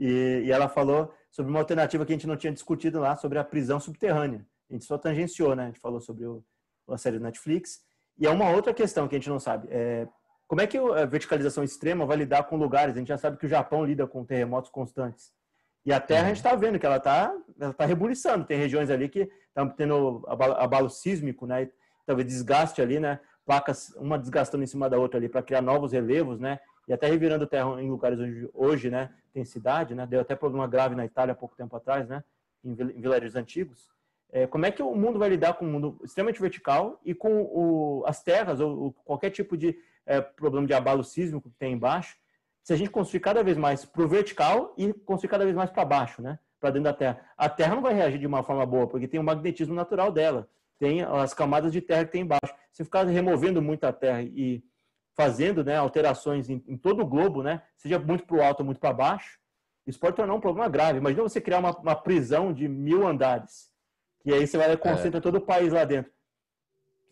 E, 0.00 0.44
e, 0.46 0.52
ela 0.52 0.68
falou 0.68 1.12
sobre 1.28 1.50
uma 1.50 1.58
alternativa 1.58 2.06
que 2.06 2.12
a 2.12 2.14
gente 2.14 2.28
não 2.28 2.36
tinha 2.36 2.52
discutido 2.52 3.00
lá, 3.00 3.16
sobre 3.16 3.36
a 3.36 3.42
prisão 3.42 3.80
subterrânea. 3.80 4.46
A 4.70 4.72
gente 4.72 4.84
só 4.84 4.96
tangenciou, 4.96 5.56
né? 5.56 5.64
A 5.64 5.66
gente 5.66 5.80
falou 5.80 6.00
sobre 6.00 6.24
o, 6.24 6.44
a 6.88 6.96
série 6.96 7.18
do 7.18 7.24
Netflix. 7.24 7.80
E 8.16 8.24
é 8.24 8.30
uma 8.30 8.48
outra 8.50 8.72
questão 8.72 9.08
que 9.08 9.16
a 9.16 9.18
gente 9.18 9.28
não 9.28 9.40
sabe. 9.40 9.66
É, 9.72 10.06
como 10.46 10.60
é 10.60 10.68
que 10.68 10.78
a 10.78 11.04
verticalização 11.04 11.64
extrema 11.64 12.06
vai 12.06 12.16
lidar 12.16 12.44
com 12.44 12.56
lugares? 12.56 12.94
A 12.94 12.98
gente 13.00 13.08
já 13.08 13.18
sabe 13.18 13.38
que 13.38 13.46
o 13.46 13.48
Japão 13.48 13.84
lida 13.84 14.06
com 14.06 14.24
terremotos 14.24 14.70
constantes. 14.70 15.32
E 15.88 15.92
a 15.92 15.98
Terra, 15.98 16.24
a 16.24 16.28
gente 16.28 16.36
está 16.36 16.54
vendo 16.54 16.78
que 16.78 16.84
ela 16.84 16.98
está 16.98 17.34
ela 17.58 17.72
tá 17.72 17.86
rebuliçando. 17.86 18.44
Tem 18.44 18.58
regiões 18.58 18.90
ali 18.90 19.08
que 19.08 19.26
estão 19.48 19.70
tendo 19.70 20.22
abalo, 20.28 20.52
abalo 20.58 20.90
sísmico, 20.90 21.46
né? 21.46 21.62
E, 21.62 21.72
talvez 22.04 22.28
desgaste 22.28 22.82
ali, 22.82 23.00
né? 23.00 23.18
Placas, 23.46 23.94
uma 23.96 24.18
desgastando 24.18 24.62
em 24.62 24.66
cima 24.66 24.90
da 24.90 24.98
outra 24.98 25.18
ali 25.18 25.30
para 25.30 25.42
criar 25.42 25.62
novos 25.62 25.92
relevos, 25.92 26.38
né? 26.38 26.60
E 26.86 26.92
até 26.92 27.06
revirando 27.06 27.46
terra 27.46 27.80
em 27.80 27.88
lugares 27.88 28.18
hoje, 28.18 28.50
hoje 28.52 28.90
né? 28.90 29.08
tem 29.32 29.46
cidade, 29.46 29.94
né? 29.94 30.06
Deu 30.06 30.20
até 30.20 30.36
problema 30.36 30.66
grave 30.66 30.94
na 30.94 31.06
Itália 31.06 31.32
há 31.32 31.34
pouco 31.34 31.56
tempo 31.56 31.74
atrás, 31.74 32.06
né? 32.06 32.22
Em 32.62 32.74
vilarejos 32.74 33.34
antigos. 33.34 33.88
É, 34.30 34.46
como 34.46 34.66
é 34.66 34.70
que 34.70 34.82
o 34.82 34.94
mundo 34.94 35.18
vai 35.18 35.30
lidar 35.30 35.54
com 35.54 35.64
um 35.64 35.70
mundo 35.70 35.98
extremamente 36.04 36.38
vertical 36.38 37.00
e 37.02 37.14
com 37.14 37.44
o, 37.44 38.04
as 38.06 38.22
terras 38.22 38.60
ou, 38.60 38.78
ou, 38.78 38.92
qualquer 38.92 39.30
tipo 39.30 39.56
de 39.56 39.74
é, 40.04 40.20
problema 40.20 40.66
de 40.66 40.74
abalo 40.74 41.02
sísmico 41.02 41.48
que 41.48 41.56
tem 41.56 41.72
embaixo? 41.72 42.14
Se 42.62 42.72
a 42.72 42.76
gente 42.76 42.90
construir 42.90 43.20
cada 43.20 43.42
vez 43.42 43.56
mais 43.56 43.84
para 43.84 44.02
o 44.02 44.08
vertical 44.08 44.74
e 44.76 44.92
construir 44.92 45.30
cada 45.30 45.44
vez 45.44 45.56
mais 45.56 45.70
para 45.70 45.84
baixo, 45.84 46.20
né? 46.20 46.38
Para 46.60 46.70
dentro 46.70 46.84
da 46.84 46.92
Terra. 46.92 47.20
A 47.36 47.48
Terra 47.48 47.74
não 47.74 47.82
vai 47.82 47.94
reagir 47.94 48.18
de 48.18 48.26
uma 48.26 48.42
forma 48.42 48.66
boa, 48.66 48.86
porque 48.86 49.08
tem 49.08 49.18
o 49.18 49.24
magnetismo 49.24 49.74
natural 49.74 50.12
dela. 50.12 50.48
Tem 50.78 51.02
as 51.02 51.34
camadas 51.34 51.72
de 51.72 51.80
terra 51.80 52.04
que 52.04 52.12
tem 52.12 52.22
embaixo. 52.22 52.54
Se 52.72 52.84
ficar 52.84 53.04
removendo 53.04 53.60
muito 53.60 53.84
a 53.84 53.92
Terra 53.92 54.22
e 54.22 54.62
fazendo 55.16 55.64
né, 55.64 55.76
alterações 55.76 56.48
em, 56.48 56.62
em, 56.68 56.76
todo 56.76 57.02
o 57.02 57.06
globo, 57.06 57.42
né, 57.42 57.60
seja 57.76 57.98
muito 57.98 58.24
para 58.24 58.36
o 58.36 58.42
alto 58.42 58.60
ou 58.60 58.66
muito 58.66 58.78
para 58.78 58.92
baixo, 58.92 59.40
isso 59.84 59.98
pode 59.98 60.14
tornar 60.14 60.34
um 60.34 60.40
problema 60.40 60.68
grave. 60.68 60.98
Imagina 60.98 61.24
você 61.24 61.40
criar 61.40 61.58
uma, 61.58 61.76
uma, 61.76 61.96
prisão 61.96 62.52
de 62.52 62.68
mil 62.68 63.04
andares, 63.04 63.68
que 64.20 64.32
aí 64.32 64.46
você 64.46 64.56
vai 64.56 64.76
concentrar 64.76 65.16
é. 65.16 65.20
todo 65.20 65.36
o 65.36 65.40
país 65.40 65.72
lá 65.72 65.84
dentro. 65.84 66.12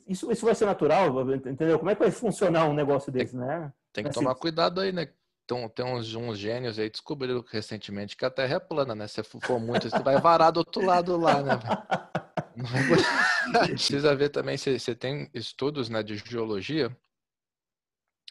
Isso, 0.06 0.30
isso 0.30 0.47
vai 0.47 0.54
ser 0.54 0.66
natural, 0.66 1.35
entendeu? 1.35 1.78
Como 1.80 1.90
é 1.90 1.97
que 1.97 2.02
vai 2.02 2.12
funcionar 2.12 2.66
um 2.66 2.75
negócio 2.75 3.11
desse, 3.11 3.37
né? 3.37 3.73
Tem 3.92 4.04
que 4.04 4.11
assim, 4.11 4.21
tomar 4.21 4.37
cuidado 4.37 4.80
aí, 4.80 4.92
né? 4.92 5.09
Então, 5.47 5.69
tem 5.69 5.87
uns, 5.87 6.12
uns 6.15 6.38
gênios 6.38 6.76
aí 6.76 6.91
descobriram 6.91 7.43
recentemente 7.49 8.17
que 8.17 8.25
a 8.25 8.31
Terra 8.31 8.57
é 8.57 8.61
plana, 8.61 8.95
né? 8.95 9.07
Se 9.07 9.23
for 9.23 9.61
muito, 9.61 9.88
você 9.88 9.99
vai 10.00 10.21
varar 10.21 10.50
do 10.50 10.59
outro 10.59 10.85
lado 10.85 11.17
lá, 11.17 11.41
né? 11.41 11.53
Precisa 13.71 14.15
ver 14.15 14.31
também 14.31 14.57
se 14.57 14.79
você 14.79 14.95
tem 14.95 15.31
estudos 15.33 15.88
né, 15.88 16.03
de 16.03 16.17
geologia 16.17 16.91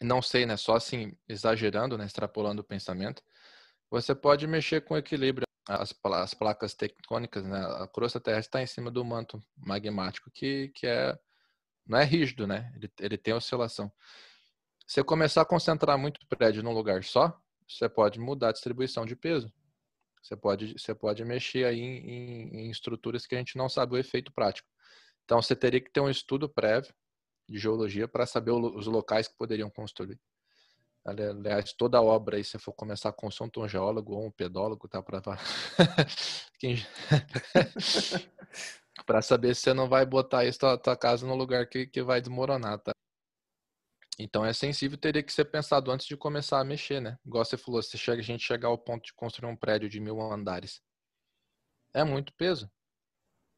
não 0.02 0.20
sei, 0.20 0.44
né? 0.46 0.56
Só 0.56 0.76
assim, 0.76 1.16
exagerando, 1.28 1.96
né? 1.96 2.04
Extrapolando 2.04 2.60
o 2.60 2.64
pensamento, 2.64 3.22
você 3.90 4.14
pode 4.14 4.46
mexer 4.46 4.82
com 4.82 4.94
o 4.94 4.98
equilíbrio. 4.98 5.46
As, 5.68 5.94
as 6.04 6.34
placas 6.34 6.74
tectônicas, 6.74 7.44
né? 7.44 7.58
A 7.82 7.88
crosta 7.88 8.20
terrestre 8.20 8.48
está 8.48 8.62
em 8.62 8.66
cima 8.66 8.90
do 8.90 9.04
manto 9.04 9.42
magmático, 9.56 10.30
que, 10.30 10.68
que 10.68 10.86
é 10.86 11.18
não 11.86 11.98
é 11.98 12.04
rígido, 12.04 12.46
né? 12.46 12.72
Ele, 12.76 12.92
ele 13.00 13.18
tem 13.18 13.34
oscilação. 13.34 13.92
Se 14.86 15.02
começar 15.02 15.42
a 15.42 15.44
concentrar 15.44 15.98
muito 15.98 16.24
prédio 16.28 16.62
num 16.62 16.72
lugar 16.72 17.02
só, 17.02 17.36
você 17.68 17.88
pode 17.88 18.20
mudar 18.20 18.50
a 18.50 18.52
distribuição 18.52 19.04
de 19.04 19.16
peso. 19.16 19.52
Você 20.22 20.36
pode, 20.36 20.78
você 20.78 20.94
pode 20.94 21.24
mexer 21.24 21.64
aí 21.64 21.80
em, 21.80 22.08
em, 22.08 22.60
em 22.60 22.70
estruturas 22.70 23.26
que 23.26 23.34
a 23.34 23.38
gente 23.38 23.56
não 23.56 23.68
sabe 23.68 23.94
o 23.94 23.98
efeito 23.98 24.32
prático. 24.32 24.68
Então, 25.24 25.42
você 25.42 25.56
teria 25.56 25.80
que 25.80 25.90
ter 25.90 25.98
um 26.00 26.08
estudo 26.08 26.48
prévio 26.48 26.94
de 27.48 27.58
geologia 27.58 28.06
para 28.06 28.26
saber 28.26 28.52
os 28.52 28.86
locais 28.86 29.26
que 29.26 29.36
poderiam 29.36 29.68
construir. 29.70 30.20
Aliás, 31.04 31.72
toda 31.72 32.00
obra 32.02 32.36
aí, 32.36 32.44
se 32.44 32.58
for 32.58 32.72
começar 32.72 33.10
a 33.10 33.12
consulta 33.12 33.60
um 33.60 33.68
geólogo 33.68 34.14
ou 34.14 34.26
um 34.26 34.30
pedólogo, 34.30 34.88
tá? 34.88 35.02
Para 35.02 35.20
para 39.06 39.22
saber 39.22 39.54
se 39.54 39.62
você 39.62 39.74
não 39.74 39.88
vai 39.88 40.04
botar 40.04 40.42
tua, 40.58 40.76
tua 40.76 40.96
casa 40.96 41.24
no 41.26 41.36
lugar 41.36 41.68
que, 41.68 41.86
que 41.86 42.02
vai 42.02 42.20
desmoronar, 42.20 42.80
tá? 42.80 42.95
Então 44.18 44.44
é 44.44 44.52
sensível, 44.52 44.96
teria 44.96 45.22
que 45.22 45.32
ser 45.32 45.44
pensado 45.44 45.90
antes 45.90 46.06
de 46.06 46.16
começar 46.16 46.58
a 46.58 46.64
mexer, 46.64 47.00
né? 47.00 47.18
Igual 47.24 47.44
você 47.44 47.56
falou, 47.56 47.82
se 47.82 47.98
chega, 47.98 48.20
a 48.20 48.24
gente 48.24 48.42
chegar 48.42 48.68
ao 48.68 48.78
ponto 48.78 49.04
de 49.04 49.12
construir 49.12 49.50
um 49.50 49.56
prédio 49.56 49.88
de 49.88 50.00
mil 50.00 50.20
andares. 50.20 50.80
É 51.92 52.02
muito 52.02 52.32
peso. 52.34 52.70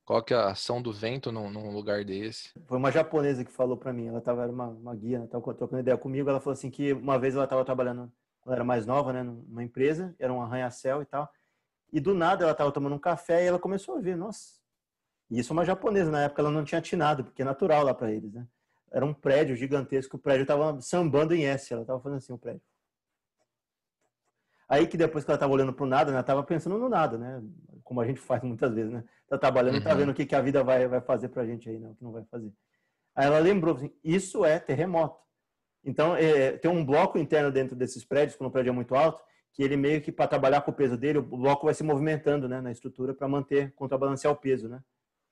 Qual 0.05 0.23
que 0.23 0.33
é 0.33 0.37
a 0.37 0.53
ação 0.53 0.81
do 0.81 0.93
vento 0.93 1.31
num, 1.31 1.51
num 1.51 1.71
lugar 1.71 2.03
desse? 2.05 2.51
Foi 2.67 2.79
uma 2.79 2.91
japonesa 2.91 3.45
que 3.45 3.53
falou 3.53 3.77
para 3.77 3.93
mim, 3.93 4.07
ela 4.07 4.21
tava, 4.21 4.43
era 4.43 4.51
uma, 4.51 4.69
uma 4.69 4.95
guia, 4.95 5.23
estava 5.23 5.55
trocando 5.55 5.81
ideia 5.81 5.99
comigo, 5.99 6.31
ela 6.31 6.41
falou 6.41 6.55
assim 6.55 6.71
que 6.71 6.95
uma 6.95 7.19
vez 7.19 7.35
ela 7.35 7.45
estava 7.45 7.65
trabalhando, 7.65 8.11
quando 8.41 8.55
era 8.55 8.65
mais 8.65 8.87
nova, 8.87 9.13
né, 9.13 9.23
numa 9.23 9.63
empresa, 9.63 10.17
era 10.19 10.33
um 10.33 10.41
arranha-céu 10.41 11.03
e 11.03 11.05
tal, 11.05 11.31
e 11.93 12.01
do 12.01 12.15
nada 12.15 12.43
ela 12.43 12.53
estava 12.53 12.73
tomando 12.73 12.97
um 12.97 12.99
café 12.99 13.45
e 13.45 13.49
ela 13.49 13.59
começou 13.59 13.99
a 13.99 14.01
ver, 14.01 14.17
nossa, 14.17 14.55
e 15.31 15.41
isso 15.41 15.53
é 15.53 15.55
uma 15.55 15.65
japonesa, 15.65 16.11
na 16.11 16.23
época 16.23 16.41
ela 16.41 16.51
não 16.51 16.65
tinha 16.65 16.79
atinado, 16.79 17.23
porque 17.23 17.43
é 17.43 17.45
natural 17.45 17.85
lá 17.85 17.93
para 17.93 18.11
eles, 18.11 18.33
né? 18.33 18.49
Era 18.91 19.05
um 19.05 19.13
prédio 19.13 19.55
gigantesco, 19.57 20.17
o 20.17 20.21
prédio 20.21 20.43
estava 20.43 20.81
sambando 20.81 21.35
em 21.35 21.45
S, 21.45 21.73
ela 21.73 21.83
estava 21.83 22.01
fazendo 22.01 22.19
assim 22.19 22.33
o 22.33 22.39
prédio. 22.39 22.63
Aí 24.69 24.87
que 24.87 24.97
depois 24.97 25.25
que 25.25 25.31
ela 25.31 25.37
estava 25.37 25.53
olhando 25.53 25.73
para 25.73 25.85
o 25.85 25.89
nada, 25.89 26.11
né, 26.11 26.17
ela 26.17 26.21
estava 26.21 26.43
pensando 26.43 26.79
no 26.79 26.89
nada, 26.89 27.17
né? 27.17 27.43
Como 27.83 28.01
a 28.01 28.07
gente 28.07 28.21
faz 28.21 28.43
muitas 28.43 28.75
vezes, 28.75 28.93
né? 28.93 29.03
Tá 29.27 29.39
trabalhando 29.39 29.75
uhum. 29.75 29.81
e 29.81 29.85
tá 29.85 29.93
uhum. 29.93 29.97
vendo 29.97 30.11
o 30.11 30.15
que, 30.15 30.27
que 30.27 30.35
a 30.35 30.43
vida 30.43 30.63
vai, 30.63 30.87
vai 30.87 31.01
fazer 31.01 31.29
para 31.29 31.43
a 31.43 31.47
gente 31.47 31.69
aí, 31.71 31.79
né? 31.79 31.89
O 31.89 31.95
que 31.95 32.05
não 32.05 32.13
vai 32.13 32.25
fazer. 32.25 32.53
Aí 33.15 33.27
ela 33.27 33.39
lembrou, 33.39 33.75
assim, 33.75 33.91
isso 34.05 34.45
é 34.45 34.59
terremoto. 34.59 35.19
Então, 35.83 36.15
é, 36.15 36.53
tem 36.53 36.71
um 36.71 36.85
bloco 36.85 37.19
interno 37.19 37.51
dentro 37.51 37.75
desses 37.75 38.05
prédios, 38.05 38.37
quando 38.37 38.49
o 38.49 38.53
prédio 38.53 38.71
é 38.71 38.73
muito 38.73 38.95
alto, 38.95 39.23
que 39.53 39.63
ele 39.63 39.77
meio 39.77 40.03
que, 40.03 40.13
para 40.13 40.29
trabalhar 40.29 40.61
com 40.61 40.71
o 40.71 40.75
peso 40.75 40.97
dele, 40.97 41.19
o 41.19 41.23
bloco 41.23 41.65
vai 41.65 41.75
se 41.75 41.83
movimentando 41.83 42.49
né, 42.49 42.61
na 42.61 42.71
estrutura 42.71 43.15
para 43.15 43.27
manter, 43.27 43.73
contrabalancear 43.75 44.33
o 44.33 44.37
peso, 44.37 44.69
né? 44.69 44.83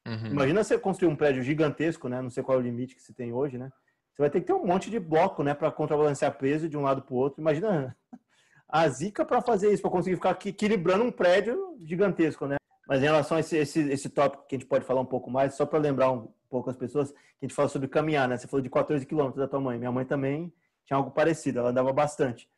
Uhum. 0.06 0.28
Imagina 0.28 0.62
você 0.62 0.78
construir 0.78 1.08
um 1.08 1.16
prédio 1.16 1.42
gigantesco, 1.42 2.08
né? 2.08 2.22
Não 2.22 2.30
sei 2.30 2.42
qual 2.42 2.56
é 2.56 2.60
o 2.60 2.64
limite 2.64 2.94
que 2.94 3.02
se 3.02 3.12
tem 3.12 3.32
hoje, 3.32 3.58
né? 3.58 3.70
Você 4.12 4.22
vai 4.22 4.30
ter 4.30 4.40
que 4.40 4.46
ter 4.46 4.54
um 4.54 4.64
monte 4.64 4.88
de 4.88 4.98
bloco, 4.98 5.42
né, 5.42 5.52
para 5.52 5.70
contrabalancear 5.70 6.38
peso 6.38 6.70
de 6.70 6.76
um 6.76 6.80
lado 6.80 7.02
para 7.02 7.14
o 7.14 7.18
outro. 7.18 7.40
Imagina 7.40 7.94
a 8.66 8.88
zica 8.88 9.26
para 9.26 9.42
fazer 9.42 9.70
isso, 9.70 9.82
para 9.82 9.90
conseguir 9.90 10.16
ficar 10.16 10.38
equilibrando 10.46 11.04
um 11.04 11.12
prédio 11.12 11.76
gigantesco, 11.84 12.46
né? 12.46 12.56
Mas 12.88 13.00
em 13.02 13.04
relação 13.04 13.36
a 13.36 13.40
esse, 13.40 13.56
esse, 13.56 13.80
esse 13.90 14.08
tópico 14.08 14.46
que 14.46 14.54
a 14.54 14.58
gente 14.58 14.68
pode 14.68 14.84
falar 14.84 15.00
um 15.00 15.06
pouco 15.06 15.30
mais, 15.30 15.54
só 15.54 15.66
para 15.66 15.78
lembrar 15.78 16.10
um 16.12 16.28
pouco 16.48 16.70
as 16.70 16.76
pessoas, 16.76 17.10
que 17.10 17.18
a 17.42 17.46
gente 17.46 17.54
fala 17.54 17.68
sobre 17.68 17.88
caminhar, 17.88 18.28
né? 18.28 18.36
Você 18.36 18.46
falou 18.46 18.62
de 18.62 18.70
14 18.70 19.04
quilômetros 19.04 19.40
da 19.40 19.48
tua 19.48 19.60
mãe. 19.60 19.76
Minha 19.78 19.92
mãe 19.92 20.04
também 20.04 20.52
tinha 20.86 20.96
algo 20.96 21.10
parecido, 21.10 21.58
ela 21.58 21.70
andava 21.70 21.92
bastante. 21.92 22.48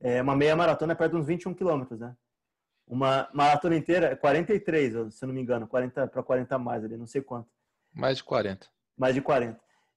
É, 0.00 0.22
uma 0.22 0.36
meia 0.36 0.56
maratona 0.56 0.92
é 0.92 0.96
perto 0.96 1.12
de 1.12 1.18
uns 1.18 1.26
21 1.26 1.52
quilômetros, 1.52 2.00
né? 2.00 2.14
Uma 2.86 3.28
maratona 3.32 3.76
inteira 3.76 4.08
é 4.08 4.16
43, 4.16 5.14
se 5.14 5.24
não 5.26 5.32
me 5.32 5.40
engano, 5.40 5.66
40 5.66 6.06
para 6.08 6.22
40 6.22 6.58
mais 6.58 6.84
ali, 6.84 6.96
não 6.96 7.06
sei 7.06 7.22
quanto. 7.22 7.48
Mais 7.94 8.18
de 8.18 8.24
40. 8.24 8.66
Mais 8.96 9.14
de 9.14 9.22
40. 9.22 9.52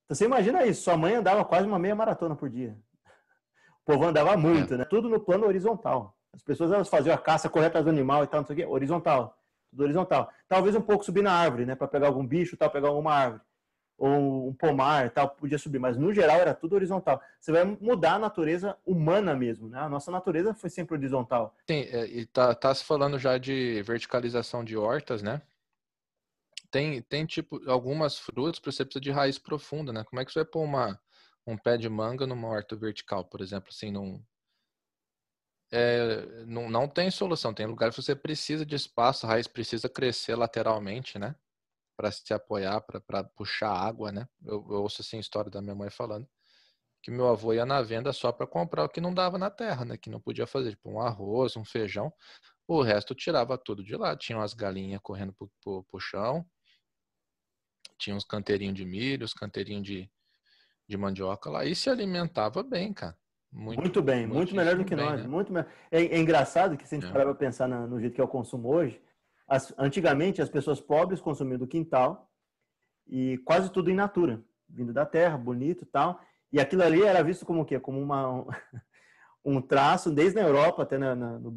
Então 0.06 0.16
você 0.16 0.26
imagina 0.26 0.66
isso, 0.66 0.84
sua 0.84 0.96
mãe 0.96 1.16
andava 1.16 1.44
quase 1.44 1.68
uma 1.68 1.80
meia 1.80 1.96
maratona 1.96 2.36
por 2.36 2.50
dia. 2.50 2.78
O 3.82 3.86
povo 3.86 4.06
andava 4.06 4.38
muito, 4.38 4.74
é. 4.74 4.78
né? 4.78 4.86
Tudo 4.86 5.10
no 5.10 5.20
plano 5.20 5.46
horizontal. 5.46 6.16
As 6.34 6.42
pessoas 6.42 6.72
elas 6.72 6.90
faziam 6.90 7.14
a 7.14 7.18
caça 7.18 7.50
correta 7.50 7.82
do 7.82 7.90
animal 7.90 8.24
e 8.24 8.28
tal, 8.28 8.42
não 8.42 8.48
sei 8.48 8.56
o 8.56 8.58
quê, 8.58 8.66
horizontal. 8.66 9.38
Tudo 9.72 9.84
horizontal. 9.84 10.30
Talvez 10.48 10.76
um 10.76 10.82
pouco 10.82 11.04
subir 11.04 11.22
na 11.22 11.34
árvore, 11.34 11.66
né, 11.66 11.76
para 11.76 11.88
pegar 11.88 12.08
algum 12.08 12.26
bicho, 12.26 12.58
tal, 12.58 12.70
pegar 12.70 12.90
alguma 12.90 13.14
árvore 13.14 13.42
ou 13.98 14.50
um 14.50 14.54
pomar, 14.54 15.10
tal, 15.12 15.30
podia 15.30 15.58
subir, 15.58 15.80
mas 15.80 15.98
no 15.98 16.14
geral 16.14 16.38
era 16.38 16.54
tudo 16.54 16.76
horizontal. 16.76 17.22
Você 17.40 17.52
vai 17.52 17.64
mudar 17.64 18.16
a 18.16 18.20
natureza 18.20 18.78
humana 18.86 19.34
mesmo, 19.36 19.70
né? 19.70 19.80
A 19.80 19.90
nossa 19.90 20.12
natureza 20.12 20.54
foi 20.54 20.70
sempre 20.70 20.96
horizontal. 20.96 21.56
Sim, 21.70 21.82
é, 21.90 22.06
e 22.06 22.26
tá, 22.26 22.54
tá 22.54 22.74
se 22.76 22.84
falando 22.84 23.18
já 23.18 23.38
de 23.38 23.82
verticalização 23.84 24.64
de 24.64 24.76
hortas, 24.76 25.22
né? 25.22 25.42
Tem, 26.70 27.02
tem 27.02 27.26
tipo 27.26 27.62
algumas 27.70 28.20
frutas 28.20 28.60
para 28.60 28.72
você 28.72 28.84
precisa 28.84 29.02
de 29.02 29.12
raiz 29.12 29.40
profunda, 29.40 29.94
né? 29.94 30.04
Como 30.04 30.20
é 30.20 30.26
que 30.26 30.32
você 30.32 30.40
vai 30.40 30.46
pôr 30.46 30.64
uma, 30.64 31.00
um 31.48 31.58
pé 31.58 31.78
de 31.78 31.88
manga 31.88 32.28
numa 32.28 32.50
horta 32.50 32.76
vertical, 32.76 33.24
por 33.24 33.40
exemplo, 33.40 33.70
assim, 33.72 33.92
num, 33.92 34.22
é, 35.72 36.46
não, 36.46 36.70
não 36.70 36.88
tem 36.88 37.10
solução. 37.10 37.54
Tem 37.54 37.66
lugar 37.66 37.90
que 37.90 38.02
você 38.02 38.16
precisa 38.16 38.66
de 38.66 38.76
espaço, 38.76 39.26
a 39.26 39.30
raiz 39.30 39.48
precisa 39.48 39.90
crescer 39.90 40.36
lateralmente, 40.36 41.18
né? 41.20 41.36
Para 41.96 42.12
se 42.12 42.34
apoiar, 42.34 42.82
para 42.82 43.24
puxar 43.24 43.72
água, 43.72 44.12
né? 44.12 44.28
Eu, 44.44 44.66
eu, 44.70 44.82
ouço 44.82 45.02
assim 45.02 45.18
a 45.18 45.22
história 45.22 45.50
da 45.50 45.62
minha 45.62 45.76
mãe 45.76 45.90
falando 45.90 46.28
que 47.02 47.12
meu 47.12 47.28
avô 47.28 47.54
ia 47.54 47.68
na 47.68 47.84
venda 47.84 48.12
só 48.12 48.32
para 48.32 48.48
comprar 48.48 48.84
o 48.84 48.90
que 48.90 49.00
não 49.00 49.14
dava 49.14 49.38
na 49.38 49.52
terra, 49.52 49.86
né? 49.86 49.96
Que 49.96 50.10
não 50.10 50.20
podia 50.20 50.48
fazer, 50.48 50.72
tipo 50.72 50.90
um 50.90 51.00
arroz, 51.00 51.56
um 51.56 51.64
feijão. 51.64 52.12
O 52.68 52.82
resto 52.82 53.14
tirava 53.14 53.58
tudo 53.60 53.84
de 53.84 53.96
lá. 53.96 54.18
Tinha 54.18 54.40
umas 54.40 54.56
galinhas 54.56 55.00
correndo 55.04 55.32
pro, 55.34 55.52
pro, 55.62 55.84
pro 55.84 56.00
chão, 56.00 56.44
tinha 57.98 58.16
uns 58.16 58.26
canteirinhos 58.26 58.76
de 58.76 58.86
milho, 58.86 59.24
os 59.24 59.34
canteirinhos 59.34 59.84
de, 59.84 60.10
de 60.88 60.98
mandioca 60.98 61.50
lá 61.50 61.64
e 61.64 61.76
se 61.76 61.90
alimentava 61.90 62.64
bem, 62.64 62.94
cara. 62.94 63.16
Muito, 63.52 63.80
muito 63.80 64.02
bem, 64.02 64.28
muito 64.28 64.54
melhor 64.54 64.76
do 64.76 64.84
que 64.84 64.96
bem, 64.96 65.06
nós. 65.06 65.22
Né? 65.22 65.28
Muito 65.28 65.56
É, 65.58 65.66
é, 65.92 66.18
engraçado 66.18 66.76
que 66.76 66.88
se 66.88 66.96
a 66.96 67.00
gente 67.00 67.10
é. 67.10 67.12
parar 67.12 67.26
para 67.26 67.36
pensar 67.36 67.68
no, 67.68 67.88
no 67.88 68.00
jeito 68.00 68.14
que 68.14 68.20
é 68.20 68.24
o 68.24 68.28
consumo 68.28 68.68
hoje, 68.68 69.02
as, 69.48 69.74
antigamente, 69.78 70.42
as 70.42 70.50
pessoas 70.50 70.80
pobres 70.80 71.22
consumiam 71.22 71.58
do 71.58 71.68
quintal 71.68 72.32
e 73.08 73.38
quase 73.40 73.72
tudo 73.72 73.92
in 73.92 73.96
natura, 73.96 74.44
vindo 74.68 74.92
da 74.92 75.06
terra, 75.06 75.38
bonito 75.38 75.86
tal. 75.86 76.20
E 76.52 76.60
aquilo 76.60 76.84
ali 76.84 77.04
era 77.04 77.24
visto 77.24 77.46
como 77.46 77.62
o 77.62 77.66
quê? 77.66 77.80
Como 77.80 78.02
uma, 78.02 78.46
um 79.44 79.62
traço, 79.62 80.12
desde 80.12 80.40
a 80.40 80.44
Europa 80.44 80.84
até 80.84 80.98
na, 80.98 81.16
na, 81.16 81.40
no, 81.40 81.52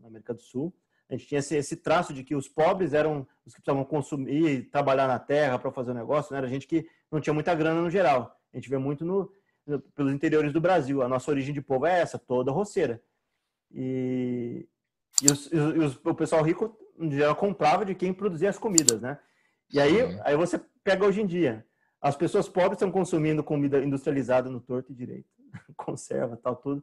na 0.00 0.08
América 0.08 0.34
do 0.34 0.42
Sul. 0.42 0.74
A 1.08 1.14
gente 1.14 1.26
tinha 1.26 1.38
esse, 1.38 1.56
esse, 1.56 1.76
traço 1.76 2.12
de 2.12 2.22
que 2.22 2.34
os 2.34 2.46
pobres 2.46 2.92
eram 2.92 3.26
os 3.46 3.54
que 3.54 3.62
precisavam 3.62 3.84
consumir, 3.84 4.68
trabalhar 4.70 5.06
na 5.06 5.18
terra 5.18 5.58
para 5.58 5.72
fazer 5.72 5.92
o 5.92 5.94
negócio, 5.94 6.32
né? 6.32 6.38
era 6.38 6.48
gente 6.48 6.66
que 6.66 6.86
não 7.10 7.18
tinha 7.18 7.32
muita 7.32 7.54
grana 7.54 7.80
no 7.80 7.88
geral. 7.88 8.38
A 8.52 8.56
gente 8.56 8.68
vê 8.68 8.76
muito 8.76 9.06
no, 9.06 9.32
no, 9.66 9.80
pelos 9.80 10.12
interiores 10.12 10.52
do 10.52 10.60
Brasil. 10.60 11.00
A 11.00 11.08
nossa 11.08 11.30
origem 11.30 11.54
de 11.54 11.62
povo 11.62 11.86
é 11.86 12.00
essa, 12.00 12.18
toda 12.18 12.52
roceira. 12.52 13.02
E, 13.70 14.68
e, 15.22 15.32
os, 15.32 15.50
e 15.50 15.56
os, 15.56 15.96
o 16.04 16.14
pessoal 16.14 16.42
rico 16.42 16.78
geral, 17.10 17.36
comprava 17.36 17.84
de 17.84 17.94
quem 17.94 18.12
produzia 18.12 18.50
as 18.50 18.58
comidas, 18.58 19.00
né? 19.00 19.18
E 19.72 19.80
aí, 19.80 20.18
aí 20.24 20.36
você 20.36 20.60
pega 20.82 21.04
hoje 21.04 21.20
em 21.20 21.26
dia, 21.26 21.66
as 22.00 22.16
pessoas 22.16 22.48
pobres 22.48 22.74
estão 22.74 22.90
consumindo 22.90 23.44
comida 23.44 23.82
industrializada 23.82 24.48
no 24.48 24.60
torto 24.60 24.92
e 24.92 24.94
direito, 24.94 25.28
conserva, 25.76 26.36
tal, 26.36 26.56
tudo. 26.56 26.82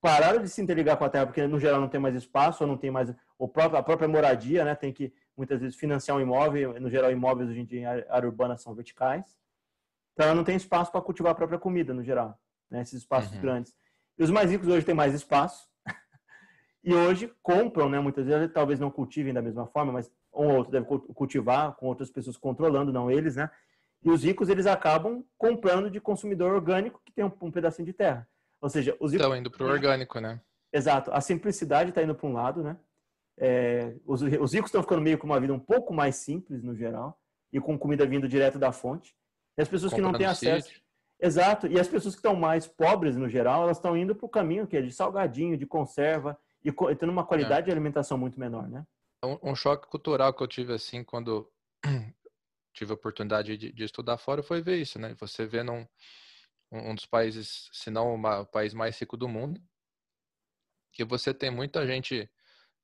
Pararam 0.00 0.42
de 0.42 0.48
se 0.48 0.60
interligar 0.60 0.96
com 0.96 1.04
a 1.04 1.08
terra, 1.08 1.26
porque 1.26 1.46
no 1.46 1.58
geral 1.58 1.80
não 1.80 1.88
tem 1.88 2.00
mais 2.00 2.14
espaço, 2.14 2.62
ou 2.62 2.68
não 2.68 2.76
tem 2.76 2.90
mais 2.90 3.12
o 3.38 3.48
próprio, 3.48 3.78
a 3.78 3.82
própria 3.82 4.06
moradia, 4.06 4.64
né? 4.64 4.74
Tem 4.74 4.92
que 4.92 5.12
muitas 5.36 5.60
vezes 5.60 5.76
financiar 5.76 6.16
um 6.16 6.20
imóvel, 6.20 6.78
no 6.80 6.90
geral 6.90 7.10
imóveis 7.10 7.48
hoje 7.50 7.60
em 7.60 7.64
dia 7.64 7.80
em 7.80 7.84
área 7.84 8.26
urbana 8.26 8.56
são 8.56 8.74
verticais. 8.74 9.36
Então 10.12 10.26
ela 10.26 10.34
não 10.34 10.44
tem 10.44 10.56
espaço 10.56 10.90
para 10.90 11.00
cultivar 11.02 11.32
a 11.32 11.34
própria 11.34 11.58
comida 11.58 11.92
no 11.92 12.02
geral, 12.02 12.38
né? 12.70 12.82
Esses 12.82 13.00
espaços 13.00 13.32
uhum. 13.34 13.40
grandes. 13.40 13.74
E 14.18 14.22
os 14.22 14.30
mais 14.30 14.50
ricos 14.50 14.68
hoje 14.68 14.84
têm 14.84 14.94
mais 14.94 15.14
espaço, 15.14 15.68
e 16.86 16.94
hoje 16.94 17.32
compram, 17.42 17.88
né? 17.88 17.98
Muitas 17.98 18.24
vezes 18.26 18.52
talvez 18.52 18.78
não 18.78 18.92
cultivem 18.92 19.34
da 19.34 19.42
mesma 19.42 19.66
forma, 19.66 19.90
mas 19.90 20.08
um 20.32 20.46
ou 20.46 20.56
outro 20.58 20.70
deve 20.70 20.86
cultivar 20.86 21.74
com 21.74 21.86
outras 21.86 22.12
pessoas 22.12 22.36
controlando, 22.36 22.92
não 22.92 23.10
eles, 23.10 23.34
né? 23.34 23.50
E 24.04 24.08
os 24.08 24.22
ricos 24.22 24.48
eles 24.48 24.66
acabam 24.66 25.24
comprando 25.36 25.90
de 25.90 26.00
consumidor 26.00 26.54
orgânico 26.54 27.02
que 27.04 27.12
tem 27.12 27.24
um, 27.24 27.32
um 27.42 27.50
pedacinho 27.50 27.86
de 27.86 27.92
terra. 27.92 28.28
Ou 28.60 28.68
seja, 28.68 28.92
os 29.00 29.10
ricos 29.10 29.24
estão 29.26 29.36
indo 29.36 29.50
para 29.50 29.66
o 29.66 29.68
orgânico, 29.68 30.20
né? 30.20 30.40
Exato. 30.72 31.10
A 31.12 31.20
simplicidade 31.20 31.90
está 31.90 32.04
indo 32.04 32.14
para 32.14 32.28
um 32.28 32.32
lado, 32.32 32.62
né? 32.62 32.76
É, 33.36 33.96
os, 34.06 34.22
os 34.22 34.52
ricos 34.52 34.68
estão 34.68 34.80
ficando 34.80 35.02
meio 35.02 35.18
com 35.18 35.26
uma 35.26 35.40
vida 35.40 35.52
um 35.52 35.58
pouco 35.58 35.92
mais 35.92 36.14
simples 36.14 36.62
no 36.62 36.76
geral 36.76 37.20
e 37.52 37.60
com 37.60 37.76
comida 37.76 38.06
vindo 38.06 38.28
direto 38.28 38.60
da 38.60 38.70
fonte. 38.70 39.12
E 39.58 39.62
as 39.62 39.68
pessoas 39.68 39.92
Comprando 39.92 40.06
que 40.06 40.12
não 40.12 40.18
têm 40.18 40.28
acesso. 40.28 40.68
Sítio. 40.68 40.82
Exato. 41.20 41.66
E 41.66 41.80
as 41.80 41.88
pessoas 41.88 42.14
que 42.14 42.20
estão 42.20 42.36
mais 42.36 42.64
pobres 42.64 43.16
no 43.16 43.28
geral, 43.28 43.64
elas 43.64 43.78
estão 43.78 43.96
indo 43.96 44.14
para 44.14 44.26
o 44.26 44.28
caminho 44.28 44.68
que 44.68 44.76
é 44.76 44.82
de 44.82 44.92
salgadinho, 44.92 45.56
de 45.56 45.66
conserva, 45.66 46.38
e 46.66 46.96
tendo 46.96 47.12
uma 47.12 47.24
qualidade 47.24 47.62
é. 47.62 47.64
de 47.66 47.70
alimentação 47.70 48.18
muito 48.18 48.38
menor, 48.40 48.68
né? 48.68 48.84
Um, 49.24 49.50
um, 49.50 49.54
choque 49.54 49.88
cultural 49.88 50.34
que 50.34 50.42
eu 50.42 50.48
tive 50.48 50.72
assim 50.72 51.04
quando 51.04 51.50
tive 52.74 52.90
a 52.90 52.94
oportunidade 52.94 53.56
de, 53.56 53.72
de, 53.72 53.84
estudar 53.84 54.18
fora 54.18 54.42
foi 54.42 54.60
ver 54.60 54.76
isso, 54.76 54.98
né? 54.98 55.14
Você 55.20 55.46
vê 55.46 55.62
num 55.62 55.86
um 56.72 56.94
dos 56.94 57.06
países, 57.06 57.70
se 57.72 57.90
não 57.90 58.20
o 58.20 58.46
país 58.46 58.74
mais 58.74 58.98
rico 58.98 59.16
do 59.16 59.28
mundo, 59.28 59.60
que 60.92 61.04
você 61.04 61.32
tem 61.32 61.50
muita 61.50 61.86
gente 61.86 62.28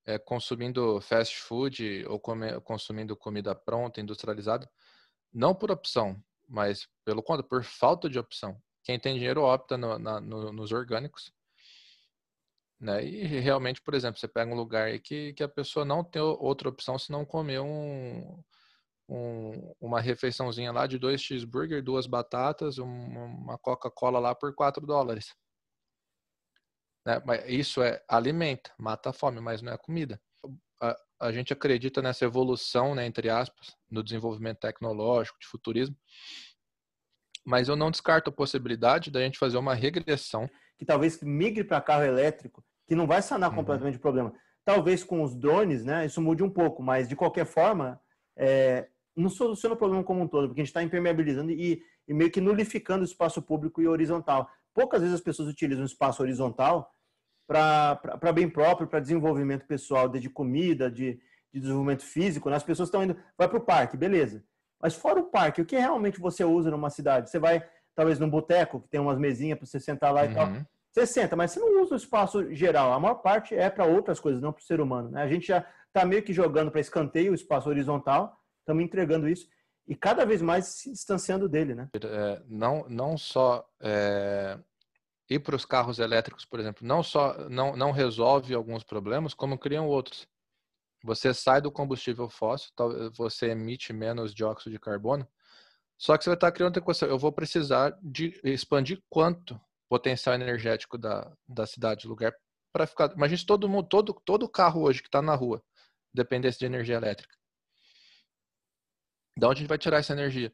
é, 0.07 0.19
consumindo 0.19 1.01
fast 1.01 1.37
food 1.41 2.05
ou 2.07 2.21
come, 2.21 2.61
consumindo 2.61 3.17
comida 3.17 3.55
pronta, 3.55 4.01
industrializada, 4.01 4.71
não 5.33 5.55
por 5.55 5.71
opção, 5.71 6.23
mas 6.49 6.89
pelo 7.05 7.23
contrário, 7.23 7.49
por 7.49 7.65
falta 7.65 8.09
de 8.09 8.19
opção. 8.19 8.61
Quem 8.85 8.99
tem 8.99 9.15
dinheiro 9.17 9.43
opta 9.43 9.77
no, 9.77 9.99
na, 9.99 10.21
no, 10.21 10.53
nos 10.53 10.71
orgânicos 10.71 11.33
né? 12.83 13.05
E 13.05 13.25
realmente, 13.39 13.81
por 13.81 13.95
exemplo, 13.95 14.19
você 14.19 14.27
pega 14.27 14.51
um 14.51 14.57
lugar 14.57 14.99
que, 14.99 15.33
que 15.35 15.43
a 15.45 15.49
pessoa 15.49 15.85
não 15.85 16.03
tem 16.03 16.21
outra 16.21 16.69
opção 16.69 16.99
se 16.99 17.13
não 17.13 17.25
comer 17.25 17.61
um, 17.61 18.43
um, 19.09 19.73
uma 19.81 20.01
refeiçãozinha 20.01 20.73
lá 20.73 20.85
de 20.89 20.99
dois 20.99 21.23
cheeseburger, 21.23 21.81
duas 21.81 22.09
batatas, 22.09 22.79
um, 22.79 22.85
uma 22.85 23.57
Coca-Cola 23.57 24.19
lá 24.19 24.35
por 24.35 24.53
4 24.53 24.85
dólares. 24.85 25.33
Né? 27.07 27.23
Mas 27.25 27.49
isso 27.49 27.81
é 27.81 28.03
alimenta, 28.09 28.73
mata 28.77 29.11
a 29.11 29.13
fome, 29.13 29.41
mas 29.41 29.63
não 29.63 29.73
é 29.73 29.79
comida. 29.79 30.21
A, 30.83 30.97
a 31.21 31.31
gente 31.33 31.53
acredita 31.53 32.03
nessa 32.03 32.25
evolução, 32.25 32.97
né, 32.97 33.07
entre 33.07 33.31
aspas, 33.31 33.77
no 33.89 34.03
desenvolvimento 34.03 34.59
tecnológico, 34.59 35.39
de 35.41 35.47
futurismo, 35.47 35.97
mas 37.47 37.69
eu 37.69 37.77
não 37.77 37.93
descarto 37.93 38.31
a 38.31 38.33
possibilidade 38.33 39.09
da 39.09 39.21
gente 39.21 39.39
fazer 39.39 39.57
uma 39.57 39.73
regressão. 39.73 40.51
Que 40.77 40.85
talvez 40.85 41.23
migre 41.23 41.63
para 41.63 41.81
carro 41.81 42.03
elétrico 42.03 42.65
que 42.93 42.97
não 42.97 43.07
vai 43.07 43.23
sanar 43.23 43.49
uhum. 43.49 43.57
completamente 43.57 43.97
o 43.97 44.01
problema. 44.01 44.35
Talvez 44.67 45.03
com 45.03 45.23
os 45.23 45.35
drones, 45.35 45.83
né, 45.83 46.05
isso 46.05 46.21
mude 46.21 46.43
um 46.43 46.51
pouco, 46.51 46.83
mas 46.83 47.09
de 47.09 47.17
qualquer 47.17 47.47
forma, 47.47 47.99
é, 48.37 48.87
não 49.17 49.31
soluciona 49.31 49.75
o 49.75 49.79
problema 49.79 50.05
como 50.05 50.21
um 50.21 50.29
todo, 50.29 50.49
porque 50.49 50.61
a 50.61 50.65
gente 50.65 50.69
está 50.69 50.83
impermeabilizando 50.83 51.51
e, 51.51 51.83
e, 52.07 52.13
meio 52.13 52.31
que 52.31 52.39
nulificando 52.39 53.01
o 53.01 53.07
espaço 53.07 53.41
público 53.41 53.81
e 53.81 53.89
horizontal. 53.89 54.47
Poucas 54.75 55.01
vezes 55.01 55.15
as 55.15 55.23
pessoas 55.23 55.49
utilizam 55.49 55.85
o 55.85 55.87
espaço 55.87 56.23
horizontal 56.23 56.93
para 57.47 58.31
bem 58.35 58.47
próprio, 58.47 58.87
para 58.87 59.01
desenvolvimento 59.01 59.67
pessoal, 59.67 60.07
de 60.07 60.29
comida, 60.29 60.91
de, 60.91 61.19
de 61.51 61.61
desenvolvimento 61.61 62.05
físico. 62.05 62.51
Né? 62.51 62.57
As 62.57 62.63
pessoas 62.63 62.89
estão 62.89 63.03
indo, 63.03 63.17
vai 63.39 63.49
para 63.49 63.59
o 63.59 63.65
parque, 63.65 63.97
beleza. 63.97 64.45
Mas 64.79 64.95
fora 64.95 65.19
o 65.19 65.31
parque, 65.31 65.63
o 65.63 65.65
que 65.65 65.79
realmente 65.79 66.21
você 66.21 66.45
usa 66.45 66.71
numa 66.71 66.91
cidade? 66.91 67.31
Você 67.31 67.39
vai, 67.39 67.67
talvez, 67.95 68.19
num 68.19 68.29
boteco, 68.29 68.83
que 68.83 68.89
tem 68.91 69.01
umas 69.01 69.19
mesinhas 69.19 69.59
para 69.59 69.67
você 69.67 69.81
sentar 69.81 70.13
lá 70.13 70.25
uhum. 70.25 70.31
e 70.31 70.35
tal. 70.35 70.53
Você 70.93 71.07
senta, 71.07 71.35
mas 71.35 71.53
você 71.53 71.61
não 71.61 71.83
usa 71.83 71.95
o 71.95 71.97
espaço 71.97 72.55
geral. 72.55 72.93
A 72.93 73.01
maior 73.01 73.15
parte 73.17 73.55
é 73.55 73.71
para 73.71 73.87
outras 73.87 74.21
coisas, 74.21 74.43
não 74.43 74.53
para 74.53 74.61
o 74.61 74.65
ser 74.65 74.81
humano. 74.81 75.11
Né? 75.11 75.23
A 75.23 75.29
gente 75.29 75.47
já 75.47 75.67
está 75.87 76.05
meio 76.05 76.23
que 76.23 76.33
jogando 76.33 76.71
para 76.71 76.81
escanteio 76.81 77.33
o 77.33 77.35
espaço 77.35 77.69
horizontal, 77.69 78.39
estamos 78.61 78.85
entregando 78.85 79.29
isso 79.29 79.49
e 79.87 79.97
cada 79.97 80.25
vez 80.25 80.41
mais 80.41 80.67
se 80.67 80.93
distanciando 80.93 81.49
dele, 81.49 81.75
né? 81.75 81.89
É, 81.95 82.43
não, 82.47 82.87
não 82.89 83.19
só 83.19 83.67
é, 83.81 84.59
ir 85.29 85.41
para 85.41 85.57
os 85.57 85.65
carros 85.65 85.99
elétricos, 85.99 86.45
por 86.45 86.61
exemplo, 86.61 86.87
não 86.87 87.03
só 87.03 87.49
não, 87.49 87.75
não 87.75 87.91
resolve 87.91 88.55
alguns 88.55 88.85
problemas, 88.85 89.35
como 89.35 89.59
criam 89.59 89.87
outros. 89.89 90.27
Você 91.05 91.35
sai 91.35 91.61
do 91.61 91.73
combustível 91.73 92.29
fóssil, 92.29 92.71
você 93.17 93.51
emite 93.51 93.93
menos 93.93 94.33
dióxido 94.33 94.71
de 94.71 94.79
carbono, 94.79 95.27
só 95.99 96.17
que 96.17 96.25
você 96.25 96.31
vai 96.31 96.37
estar 96.37 96.53
criando 96.53 96.69
outra 96.69 96.83
coisa. 96.83 97.07
Eu 97.07 97.19
vou 97.19 97.33
precisar 97.33 97.99
de 98.01 98.41
expandir 98.45 99.03
quanto 99.11 99.61
potencial 99.93 100.35
energético 100.35 100.97
da, 100.97 101.31
da 101.47 101.67
cidade, 101.67 102.09
lugar 102.09 102.35
para 102.73 102.87
ficar. 102.87 103.13
Imagina 103.15 103.37
se 103.37 103.45
todo 103.45 103.69
mundo, 103.69 103.87
todo, 103.87 104.15
todo 104.25 104.49
carro 104.49 104.81
hoje 104.81 105.03
que 105.03 105.09
está 105.09 105.21
na 105.21 105.35
rua 105.35 105.63
dependesse 106.15 106.59
de 106.59 106.65
energia 106.65 106.95
elétrica. 106.95 107.37
Da 109.39 109.49
onde 109.49 109.59
a 109.59 109.61
gente 109.61 109.69
vai 109.69 109.77
tirar 109.77 109.99
essa 109.99 110.15
energia? 110.15 110.51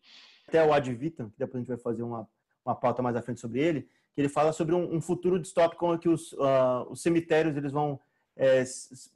Até 0.49 0.67
o 0.67 0.73
Ad 0.73 0.93
Vitam, 0.93 1.31
que 1.31 1.39
depois 1.39 1.55
a 1.55 1.59
gente 1.61 1.69
vai 1.69 1.79
fazer 1.79 2.03
uma, 2.03 2.29
uma 2.65 2.75
pauta 2.75 3.01
mais 3.01 3.15
à 3.15 3.23
frente 3.23 3.41
sobre 3.41 3.61
ele, 3.61 3.83
que 4.13 4.21
ele 4.21 4.29
fala 4.29 4.53
sobre 4.53 4.75
um, 4.75 4.97
um 4.97 5.01
futuro 5.01 5.39
distópico 5.39 5.95
em 5.95 5.99
que 5.99 6.09
os, 6.09 6.33
uh, 6.33 6.91
os 6.91 7.01
cemitérios 7.01 7.57
eles 7.57 7.71
vão 7.71 8.01
é, 8.37 8.65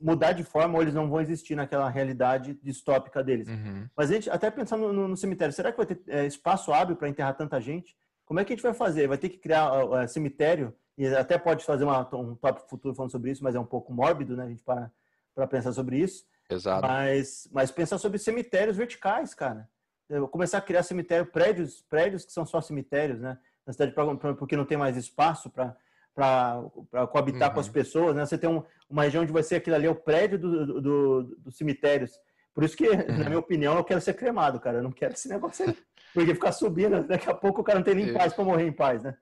mudar 0.01 0.35
de 0.35 0.45
forma 0.45 0.77
ou 0.77 0.83
eles 0.83 0.95
não 0.95 1.11
vão 1.11 1.21
existir 1.21 1.57
naquela 1.57 1.89
realidade 1.89 2.55
distópica 2.63 3.25
deles. 3.25 3.49
Uhum. 3.49 3.89
Mas 3.97 4.09
a 4.09 4.15
gente, 4.15 4.31
até 4.31 4.53
pensando 4.53 4.93
no, 4.93 5.09
no, 5.09 5.17
cemitério, 5.17 5.53
será 5.53 5.73
que 5.73 5.79
vai 5.79 5.87
ter 5.87 6.01
é, 6.07 6.27
espaço 6.27 6.73
hábil 6.73 6.95
para 6.95 7.09
enterrar 7.09 7.37
tanta 7.37 7.61
gente? 7.61 7.97
Como 8.33 8.41
é 8.41 8.47
que 8.47 8.55
a 8.55 8.57
gente 8.57 8.63
vai 8.63 8.73
fazer? 8.73 9.07
Vai 9.07 9.19
ter 9.19 9.29
que 9.29 9.37
criar 9.37 9.85
uh, 9.85 10.09
cemitério 10.09 10.75
e 10.97 11.07
até 11.07 11.37
pode 11.37 11.67
fazer 11.67 11.85
uma, 11.85 12.01
um 12.17 12.35
tópico 12.35 12.67
futuro 12.67 12.95
falando 12.95 13.11
sobre 13.11 13.31
isso, 13.31 13.45
mas 13.45 13.55
é 13.55 13.61
um 13.61 13.65
pouco 13.67 13.93
mórbido, 13.93 14.35
né? 14.35 14.45
A 14.45 14.49
gente 14.49 14.63
para 14.63 14.91
para 15.35 15.47
pensar 15.47 15.71
sobre 15.73 15.99
isso. 15.99 16.25
Exato. 16.49 16.87
Mas, 16.87 17.47
mas 17.53 17.71
pensar 17.71 17.99
sobre 17.99 18.19
cemitérios 18.19 18.79
verticais, 18.79 19.35
cara. 19.35 19.69
Eu 20.09 20.27
começar 20.27 20.57
a 20.57 20.63
criar 20.63 20.83
cemitério, 20.83 21.27
prédios, 21.27 21.83
prédios 21.91 22.25
que 22.25 22.33
são 22.33 22.47
só 22.47 22.59
cemitérios, 22.63 23.21
né? 23.21 23.37
Na 23.67 23.75
cidade, 23.75 23.93
porque 24.39 24.57
não 24.57 24.65
tem 24.65 24.79
mais 24.79 24.97
espaço 24.97 25.51
para 25.51 25.77
para 26.15 27.07
coabitar 27.11 27.49
uhum. 27.49 27.55
com 27.55 27.61
as 27.61 27.67
uhum. 27.67 27.73
pessoas, 27.75 28.17
né? 28.17 28.25
Você 28.25 28.39
tem 28.39 28.49
um, 28.49 28.63
uma 28.89 29.03
região 29.03 29.25
onde 29.25 29.33
vai 29.33 29.43
ser 29.43 29.57
aquilo 29.57 29.77
ali, 29.77 29.87
é 29.87 29.91
o 29.91 29.95
prédio 29.95 30.39
dos 30.39 30.67
do, 30.67 30.81
do, 30.81 31.23
do 31.37 31.53
cemitérios. 31.53 32.19
Por 32.55 32.65
isso 32.65 32.77
que, 32.77 32.89
uhum. 32.89 33.19
na 33.19 33.25
minha 33.25 33.39
opinião, 33.39 33.77
eu 33.77 33.85
quero 33.85 34.01
ser 34.01 34.15
cremado, 34.15 34.61
cara. 34.61 34.79
Eu 34.79 34.83
não 34.83 34.93
quero 34.93 35.15
esse 35.15 35.29
negócio 35.29 35.67
aí. 35.67 35.77
Porque 36.13 36.35
ficar 36.35 36.53
subindo, 36.53 37.07
daqui 37.07 37.31
a 37.31 37.35
pouco 37.35 37.63
o 37.63 37.65
cara 37.65 37.79
não 37.79 37.85
tem 37.85 37.95
nem 37.95 38.13
paz 38.13 38.35
para 38.35 38.45
morrer 38.45 38.67
em 38.67 38.73
paz, 38.73 39.03
né? 39.03 39.17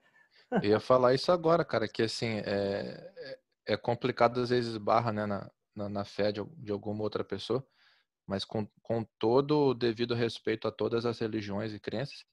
Eu 0.63 0.71
ia 0.71 0.81
falar 0.81 1.15
isso 1.15 1.31
agora, 1.31 1.65
cara, 1.65 1.87
que 1.87 2.03
assim, 2.03 2.39
é, 2.45 3.13
é, 3.17 3.75
é 3.75 3.77
complicado 3.77 4.41
às 4.41 4.51
vezes 4.51 4.77
barra, 4.77 5.13
né, 5.13 5.25
na, 5.25 5.49
na, 5.77 5.89
na 5.89 6.05
fé 6.05 6.33
de, 6.33 6.45
de, 6.57 6.73
alguma 6.73 7.05
outra 7.05 7.23
pessoa, 7.23 7.65
mas 8.27 8.45
com, 8.45 8.67
com 8.83 9.05
todo 9.17 9.69
o 9.69 9.75
devido 9.75 10.13
respeito 10.13 10.67
a 10.67 10.73
todas 10.73 11.07
as 11.07 11.21
religiões 11.21 11.73
e 11.73 11.79
crenças, 11.79 12.25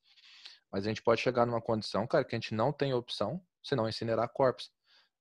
mas 0.72 0.86
a 0.86 0.90
gente 0.90 1.04
pode 1.04 1.22
chegar 1.22 1.46
numa 1.46 1.62
condição, 1.62 2.08
cara, 2.08 2.26
que 2.26 2.36
a 2.36 2.40
gente 2.40 2.56
não 2.56 2.74
tem 2.74 2.92
opção 2.92 3.40
senão 3.64 3.88
incinerar 3.88 4.30
corpos. 4.30 4.72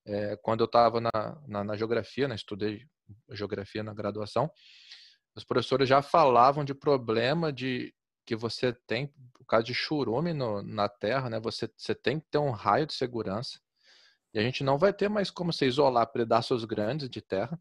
É, 0.06 0.36
quando 0.36 0.60
eu 0.60 0.66
estava 0.66 1.00
na, 1.00 1.10
na, 1.46 1.64
na, 1.64 1.76
geografia, 1.76 2.28
né, 2.28 2.34
estudei 2.34 2.86
geografia 3.30 3.82
na 3.82 3.92
graduação, 3.92 4.50
os 5.36 5.44
professores 5.44 5.88
já 5.88 6.00
falavam 6.00 6.64
de 6.64 6.74
problema 6.74 7.52
de 7.52 7.94
que 8.24 8.34
você 8.34 8.72
tem, 8.72 9.06
por 9.34 9.44
causa 9.44 9.64
de 9.64 9.74
churume 9.74 10.32
no, 10.32 10.62
na 10.62 10.88
terra, 10.88 11.28
né, 11.28 11.38
você, 11.38 11.70
você 11.76 11.94
tem 11.94 12.18
que 12.18 12.26
ter 12.30 12.38
um 12.38 12.50
raio 12.50 12.86
de 12.86 12.94
segurança, 12.94 13.60
e 14.32 14.38
a 14.38 14.42
gente 14.42 14.64
não 14.64 14.78
vai 14.78 14.92
ter 14.92 15.08
mais 15.08 15.30
como 15.30 15.52
se 15.52 15.66
isolar 15.66 16.06
pedaços 16.08 16.64
grandes 16.64 17.08
de 17.08 17.20
terra 17.20 17.60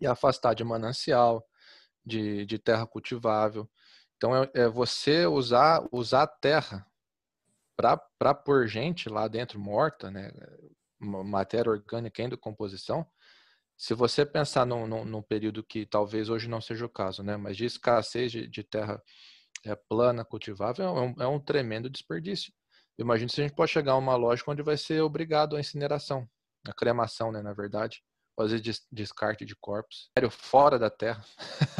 e 0.00 0.06
afastar 0.06 0.54
de 0.54 0.64
manancial, 0.64 1.46
de, 2.04 2.44
de 2.44 2.58
terra 2.58 2.86
cultivável. 2.86 3.70
Então, 4.16 4.36
é, 4.36 4.50
é 4.54 4.68
você 4.68 5.26
usar, 5.26 5.86
usar 5.90 6.24
a 6.24 6.26
terra 6.26 6.86
para 7.76 8.34
pôr 8.34 8.66
gente 8.66 9.08
lá 9.08 9.26
dentro 9.28 9.58
morta, 9.58 10.10
né, 10.10 10.30
matéria 10.98 11.70
orgânica 11.70 12.22
em 12.22 12.28
decomposição, 12.28 13.06
se 13.82 13.94
você 13.94 14.24
pensar 14.24 14.64
num, 14.64 14.86
num, 14.86 15.04
num, 15.04 15.20
período 15.20 15.60
que 15.60 15.84
talvez 15.84 16.28
hoje 16.28 16.48
não 16.48 16.60
seja 16.60 16.86
o 16.86 16.88
caso, 16.88 17.20
né, 17.20 17.36
mas 17.36 17.56
de 17.56 17.64
escassez 17.64 18.30
de, 18.30 18.46
de 18.46 18.62
terra 18.62 19.02
é, 19.66 19.74
plana, 19.74 20.24
cultivável, 20.24 20.84
é 20.84 21.00
um, 21.00 21.14
é 21.18 21.26
um 21.26 21.40
tremendo 21.40 21.90
desperdício. 21.90 22.52
Imagina 22.96 23.28
se 23.28 23.40
a 23.40 23.44
gente 23.44 23.56
pode 23.56 23.72
chegar 23.72 23.94
a 23.94 23.96
uma 23.96 24.14
lógica 24.14 24.52
onde 24.52 24.62
vai 24.62 24.76
ser 24.76 25.02
obrigado 25.02 25.56
a 25.56 25.60
incineração, 25.60 26.28
a 26.64 26.72
cremação, 26.72 27.32
né, 27.32 27.42
na 27.42 27.52
verdade, 27.52 28.00
fazer 28.36 28.60
des 28.60 28.86
descarte 28.92 29.44
de 29.44 29.56
corpos, 29.56 30.12
fora 30.30 30.78
da 30.78 30.88
Terra. 30.88 31.24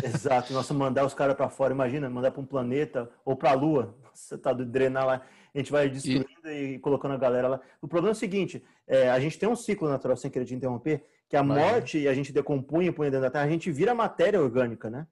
Exato, 0.02 0.52
nossa, 0.52 0.74
mandar 0.74 1.06
os 1.06 1.14
caras 1.14 1.36
para 1.36 1.48
fora, 1.48 1.72
imagina, 1.72 2.10
mandar 2.10 2.32
para 2.32 2.40
um 2.40 2.46
planeta 2.46 3.08
ou 3.24 3.36
para 3.36 3.52
a 3.52 3.54
Lua, 3.54 3.96
você 4.12 4.36
tá 4.36 4.52
do 4.52 4.66
drenar 4.66 5.06
lá 5.06 5.26
a 5.54 5.58
gente 5.58 5.70
vai 5.70 5.88
destruindo 5.88 6.26
e... 6.46 6.74
e, 6.74 6.78
colocando 6.78 7.12
a 7.12 7.18
galera 7.18 7.46
lá. 7.46 7.60
O 7.80 7.86
problema 7.86 8.12
é 8.12 8.16
o 8.16 8.18
seguinte: 8.18 8.64
é, 8.86 9.10
a 9.10 9.20
gente 9.20 9.38
tem 9.38 9.48
um 9.48 9.56
ciclo 9.56 9.88
natural, 9.88 10.16
sem 10.16 10.30
querer 10.30 10.46
te 10.46 10.54
interromper, 10.54 11.04
que 11.32 11.36
a 11.38 11.42
morte 11.42 11.96
e 11.96 12.06
a 12.06 12.12
gente 12.12 12.30
decompunha 12.30 12.90
e 12.90 12.92
põe 12.92 13.06
dentro 13.08 13.22
da 13.22 13.30
terra, 13.30 13.46
a 13.46 13.48
gente 13.48 13.72
vira 13.72 13.94
matéria 13.94 14.38
orgânica, 14.38 14.90
né? 14.90 15.06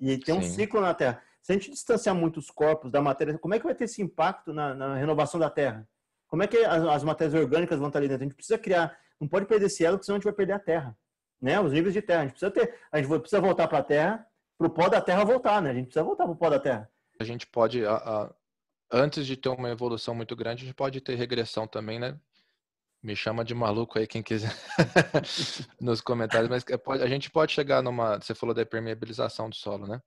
E 0.00 0.18
tem 0.18 0.34
um 0.34 0.42
ciclo 0.42 0.80
na 0.80 0.92
terra. 0.92 1.22
Se 1.40 1.52
a 1.52 1.54
gente 1.54 1.70
distanciar 1.70 2.12
muito 2.12 2.38
os 2.38 2.50
corpos 2.50 2.90
da 2.90 3.00
matéria, 3.00 3.38
como 3.38 3.54
é 3.54 3.58
que 3.60 3.64
vai 3.64 3.74
ter 3.76 3.84
esse 3.84 4.02
impacto 4.02 4.52
na, 4.52 4.74
na 4.74 4.96
renovação 4.96 5.38
da 5.38 5.48
terra? 5.48 5.88
Como 6.26 6.42
é 6.42 6.48
que 6.48 6.56
as, 6.56 6.82
as, 6.82 7.04
matérias 7.04 7.40
orgânicas 7.40 7.78
vão 7.78 7.86
estar 7.86 8.00
ali 8.00 8.08
dentro? 8.08 8.24
A 8.24 8.26
gente 8.26 8.34
precisa 8.34 8.58
criar, 8.58 8.98
não 9.20 9.28
pode 9.28 9.46
perder 9.46 9.66
esse 9.66 9.84
elo, 9.84 10.02
senão 10.02 10.16
a 10.16 10.18
gente 10.18 10.24
vai 10.24 10.32
perder 10.32 10.54
a 10.54 10.58
terra, 10.58 10.98
né? 11.40 11.60
Os 11.60 11.72
níveis 11.72 11.94
de 11.94 12.02
terra. 12.02 12.22
A 12.22 12.24
gente 12.24 12.32
precisa 12.32 12.50
ter, 12.50 12.74
a 12.90 13.00
gente 13.00 13.20
precisa 13.20 13.40
voltar 13.40 13.68
para 13.68 13.78
a 13.78 13.84
terra, 13.84 14.26
para 14.58 14.66
o 14.66 14.70
pó 14.70 14.88
da 14.88 15.00
terra 15.00 15.22
voltar, 15.22 15.62
né? 15.62 15.70
A 15.70 15.74
gente 15.74 15.84
precisa 15.84 16.02
voltar 16.02 16.24
para 16.24 16.32
o 16.32 16.36
pó 16.36 16.50
da 16.50 16.58
terra. 16.58 16.90
A 17.20 17.22
gente 17.22 17.46
pode, 17.46 17.86
a, 17.86 17.94
a, 17.94 18.34
antes 18.90 19.24
de 19.24 19.36
ter 19.36 19.50
uma 19.50 19.70
evolução 19.70 20.16
muito 20.16 20.34
grande, 20.34 20.64
a 20.64 20.66
gente 20.66 20.74
pode 20.74 21.00
ter 21.00 21.14
regressão 21.14 21.64
também, 21.68 22.00
né? 22.00 22.18
Me 23.02 23.16
chama 23.16 23.44
de 23.44 23.54
maluco 23.54 23.98
aí 23.98 24.06
quem 24.06 24.22
quiser 24.22 24.54
nos 25.80 26.00
comentários, 26.00 26.50
mas 26.50 26.64
é, 26.68 27.02
a 27.02 27.06
gente 27.06 27.30
pode 27.30 27.52
chegar 27.52 27.82
numa. 27.82 28.18
Você 28.18 28.34
falou 28.34 28.54
da 28.54 28.64
permeabilização 28.66 29.48
do 29.48 29.56
solo, 29.56 29.86
né? 29.86 30.00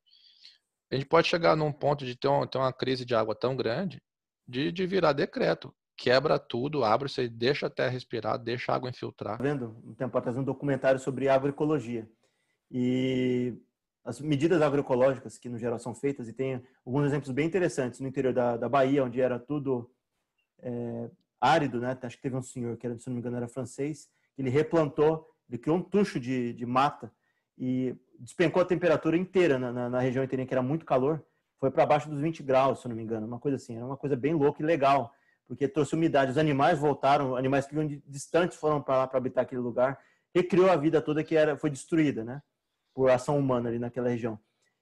A 0.92 0.96
gente 0.96 1.08
pode 1.08 1.28
chegar 1.28 1.56
num 1.56 1.72
ponto 1.72 2.06
de 2.06 2.16
ter, 2.16 2.28
um, 2.28 2.46
ter 2.46 2.60
uma 2.60 2.72
crise 2.72 3.04
de 3.04 3.16
água 3.16 3.34
tão 3.34 3.56
grande 3.56 4.00
de, 4.48 4.72
de 4.72 4.86
virar 4.86 5.14
decreto. 5.14 5.74
Quebra 5.98 6.38
tudo, 6.38 6.84
abre 6.84 7.10
você 7.10 7.28
deixa 7.28 7.68
a 7.68 7.70
terra 7.70 7.90
respirar, 7.90 8.38
deixa 8.38 8.72
a 8.72 8.76
água 8.76 8.90
infiltrar. 8.90 9.38
Tá 9.38 9.44
vendo 9.44 9.76
um 9.84 9.96
tempo 9.96 10.16
atrás 10.18 10.38
um 10.38 10.44
documentário 10.44 11.00
sobre 11.00 11.30
agroecologia. 11.30 12.08
E 12.70 13.56
as 14.04 14.20
medidas 14.20 14.62
agroecológicas 14.62 15.38
que 15.38 15.50
no 15.50 15.58
geral 15.58 15.80
são 15.80 15.96
feitas 15.96 16.28
e 16.28 16.34
tem 16.34 16.64
alguns 16.86 17.06
exemplos 17.06 17.32
bem 17.32 17.48
interessantes 17.48 18.00
no 18.00 18.08
interior 18.08 18.34
da, 18.34 18.58
da 18.58 18.68
Bahia, 18.68 19.04
onde 19.04 19.22
era 19.22 19.40
tudo 19.40 19.90
é, 20.60 21.10
árido, 21.44 21.82
né? 21.82 21.98
Acho 22.02 22.16
que 22.16 22.24
teve 22.24 22.36
um 22.36 22.42
senhor 22.42 22.78
que 22.78 22.88
era, 22.88 22.98
se 22.98 23.08
não 23.08 23.16
me 23.16 23.20
engano, 23.20 23.36
era 23.36 23.48
francês, 23.48 24.10
ele 24.38 24.50
replantou, 24.50 25.30
ele 25.50 25.58
criou 25.58 25.78
um 25.78 25.82
tucho 25.82 26.20
de, 26.20 26.54
de 26.54 26.66
mata 26.66 27.12
e 27.58 27.96
despencou 28.18 28.62
a 28.62 28.66
temperatura 28.66 29.18
inteira 29.18 29.60
na, 29.60 29.72
na, 29.72 29.90
na 29.90 30.00
região 30.00 30.24
inteira, 30.24 30.46
que 30.46 30.54
era 30.54 30.62
muito 30.62 30.86
calor, 30.86 31.24
foi 31.60 31.70
para 31.70 31.86
baixo 31.86 32.10
dos 32.10 32.22
20 32.22 32.42
graus, 32.44 32.82
se 32.82 32.88
não 32.88 32.96
me 32.96 33.04
engano, 33.04 33.28
uma 33.28 33.40
coisa 33.40 33.58
assim, 33.58 33.76
era 33.76 33.86
uma 33.86 33.98
coisa 33.98 34.16
bem 34.16 34.34
louca 34.34 34.62
e 34.62 34.66
legal, 34.66 35.14
porque 35.46 35.68
trouxe 35.68 35.96
umidade, 35.96 36.32
os 36.32 36.38
animais 36.38 36.80
voltaram, 36.80 37.36
animais 37.36 37.66
que 37.66 37.76
vinham 37.76 38.02
distantes 38.08 38.58
foram 38.58 38.82
para 38.82 39.00
lá 39.00 39.08
para 39.08 39.18
habitar 39.18 39.44
aquele 39.44 39.62
lugar, 39.62 40.00
recriou 40.34 40.72
a 40.72 40.76
vida 40.78 41.02
toda 41.02 41.24
que 41.24 41.36
era 41.36 41.58
foi 41.58 41.70
destruída, 41.70 42.24
né? 42.24 42.42
por 42.94 43.10
ação 43.10 43.38
humana 43.38 43.70
ali 43.70 43.80
naquela 43.80 44.10
região. 44.10 44.40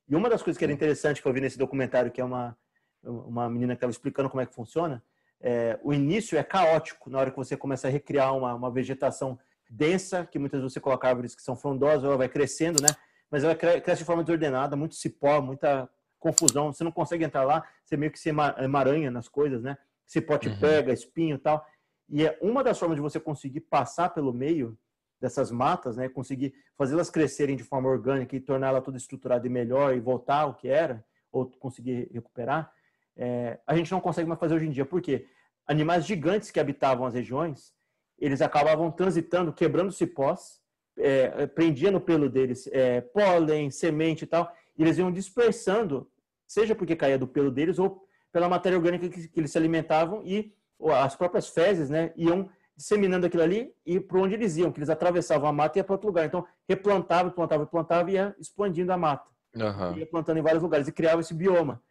E 0.08 0.16
uma 0.16 0.30
das 0.30 0.44
coisas 0.44 0.58
que 0.58 0.64
era 0.64 0.74
interessante 0.74 1.22
que 1.22 1.28
eu 1.28 1.34
vi 1.34 1.40
nesse 1.40 1.58
documentário, 1.58 2.12
que 2.12 2.20
é 2.20 2.24
uma, 2.24 2.58
uma 3.02 3.50
menina 3.50 3.74
que 3.74 3.78
estava 3.78 3.92
explicando 3.92 4.30
como 4.30 4.42
é 4.42 4.46
que 4.46 4.54
funciona, 4.54 5.02
é, 5.42 5.80
o 5.84 5.94
início 5.94 6.38
é 6.38 6.44
caótico 6.44 7.10
na 7.10 7.20
hora 7.20 7.32
que 7.32 7.38
você 7.38 7.58
começa 7.58 7.88
a 7.88 7.92
recriar 7.92 8.36
uma, 8.36 8.54
uma 8.54 8.72
vegetação 8.72 9.40
densa, 9.70 10.26
que 10.26 10.38
muitas 10.38 10.60
vezes 10.60 10.74
você 10.74 10.80
coloca 10.80 11.08
árvores 11.08 11.34
que 11.34 11.42
são 11.42 11.56
frondosas, 11.56 12.04
ela 12.04 12.18
vai 12.18 12.30
crescendo, 12.30 12.82
né? 12.82 12.90
Mas 13.30 13.44
ela 13.44 13.56
cresce 13.56 14.00
de 14.00 14.06
forma 14.06 14.24
desordenada, 14.24 14.76
muito 14.76 14.96
cipó, 14.96 15.42
muita 15.42 15.90
confusão, 16.20 16.72
você 16.72 16.84
não 16.84 16.92
consegue 16.92 17.24
entrar 17.24 17.44
lá, 17.44 17.68
você 17.84 17.98
meio 17.98 18.12
que 18.12 18.20
se 18.20 18.30
emaranha 18.30 19.10
nas 19.10 19.28
coisas, 19.28 19.64
né? 19.64 19.78
Cipó 20.06 20.38
te 20.38 20.50
uhum. 20.50 20.60
pega, 20.60 20.94
espinho 20.94 21.36
e 21.36 21.40
tal. 21.40 21.66
E 22.08 22.26
é 22.26 22.38
uma 22.42 22.64
das 22.64 22.78
formas 22.78 22.98
de 22.98 23.02
você 23.02 23.20
conseguir 23.20 23.62
passar 23.62 24.10
pelo 24.10 24.34
meio 24.34 24.78
dessas 25.20 25.52
matas, 25.52 25.96
né, 25.96 26.10
conseguir 26.10 26.54
fazê-las 26.76 27.10
crescerem 27.10 27.56
de 27.56 27.64
forma 27.64 27.88
orgânica 27.88 28.36
e 28.36 28.40
torná-la 28.40 28.82
toda 28.82 28.98
estruturada 28.98 29.46
e 29.46 29.50
melhor 29.50 29.96
e 29.96 30.00
voltar 30.00 30.42
ao 30.42 30.56
que 30.56 30.68
era, 30.68 31.06
ou 31.32 31.46
conseguir 31.46 32.10
recuperar, 32.12 32.74
é, 33.18 33.60
a 33.66 33.76
gente 33.76 33.92
não 33.92 34.02
consegue 34.02 34.28
mais 34.28 34.40
fazer 34.40 34.56
hoje 34.56 34.68
em 34.68 34.72
dia. 34.72 34.86
Por 34.86 35.02
quê? 35.02 35.28
Animais 35.68 36.06
gigantes 36.06 36.52
que 36.52 36.60
habitavam 36.60 37.06
as 37.06 37.14
regiões, 37.14 37.74
eles 38.20 38.42
acabavam 38.42 38.92
transitando, 38.92 39.54
quebrando 39.54 39.92
cipós, 39.92 40.62
é, 40.98 41.48
prendia 41.48 41.92
no 41.92 42.02
pelo 42.02 42.30
deles 42.30 42.68
é, 42.72 43.02
pólen, 43.02 43.72
semente 43.72 44.24
e 44.24 44.28
tal, 44.28 44.52
e 44.78 44.84
eles 44.84 44.98
iam 44.98 45.12
dispersando, 45.12 46.10
seja 46.48 46.76
porque 46.76 46.96
caía 46.96 47.18
do 47.18 47.28
pelo 47.28 47.50
deles 47.50 47.80
ou 47.80 48.06
pela 48.32 48.48
matéria 48.50 48.78
orgânica 48.78 49.10
que, 49.10 49.28
que 49.28 49.40
eles 49.40 49.52
se 49.52 49.58
alimentavam 49.58 50.22
e 50.26 50.54
as 50.94 51.16
próprias 51.16 51.50
fezes, 51.50 51.90
né, 51.90 52.12
iam 52.16 52.50
disseminando 52.76 53.28
aquilo 53.28 53.44
ali 53.44 53.74
e 53.86 54.00
para 54.00 54.20
onde 54.20 54.34
eles 54.34 54.58
iam, 54.58 54.72
que 54.72 54.80
eles 54.80 54.90
atravessavam 54.90 55.48
a 55.48 55.54
mata 55.54 55.78
e 55.78 55.80
ia 55.80 55.84
para 55.84 55.94
outro 55.94 56.08
lugar. 56.08 56.26
Então, 56.26 56.46
replantava, 56.68 57.30
plantava, 57.30 57.66
plantava 57.66 58.10
e 58.10 58.16
ia 58.16 58.36
expandindo 58.40 58.92
a 58.92 58.98
mata. 58.98 59.30
Uhum. 59.56 59.98
Ia 59.98 60.06
plantando 60.06 60.38
em 60.38 60.42
vários 60.42 60.64
lugares 60.64 60.88
e 60.88 60.92
criava 60.92 61.22
esse 61.22 61.34
bioma. 61.34 61.82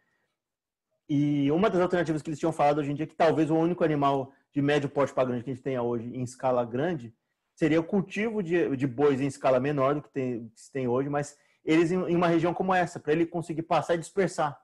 E 1.13 1.51
uma 1.51 1.69
das 1.69 1.81
alternativas 1.81 2.21
que 2.21 2.29
eles 2.29 2.39
tinham 2.39 2.53
falado 2.53 2.77
hoje 2.77 2.89
em 2.89 2.95
dia 2.95 3.03
é 3.03 3.07
que 3.07 3.13
talvez 3.13 3.51
o 3.51 3.55
único 3.57 3.83
animal 3.83 4.31
de 4.49 4.61
médio 4.61 4.87
porte 4.87 5.13
para 5.13 5.25
grande 5.25 5.43
que 5.43 5.49
a 5.49 5.53
gente 5.53 5.61
tenha 5.61 5.81
hoje 5.83 6.05
em 6.07 6.23
escala 6.23 6.63
grande 6.63 7.13
seria 7.53 7.81
o 7.81 7.83
cultivo 7.83 8.41
de, 8.41 8.77
de 8.77 8.87
bois 8.87 9.19
em 9.19 9.27
escala 9.27 9.59
menor 9.59 9.95
do 9.95 10.01
que, 10.01 10.09
tem, 10.09 10.47
que 10.47 10.61
se 10.61 10.71
tem 10.71 10.87
hoje, 10.87 11.09
mas 11.09 11.37
eles 11.65 11.91
em, 11.91 11.95
em 11.95 12.15
uma 12.15 12.29
região 12.29 12.53
como 12.53 12.73
essa, 12.73 12.97
para 12.97 13.11
ele 13.11 13.25
conseguir 13.25 13.63
passar 13.63 13.95
e 13.95 13.97
dispersar, 13.97 14.57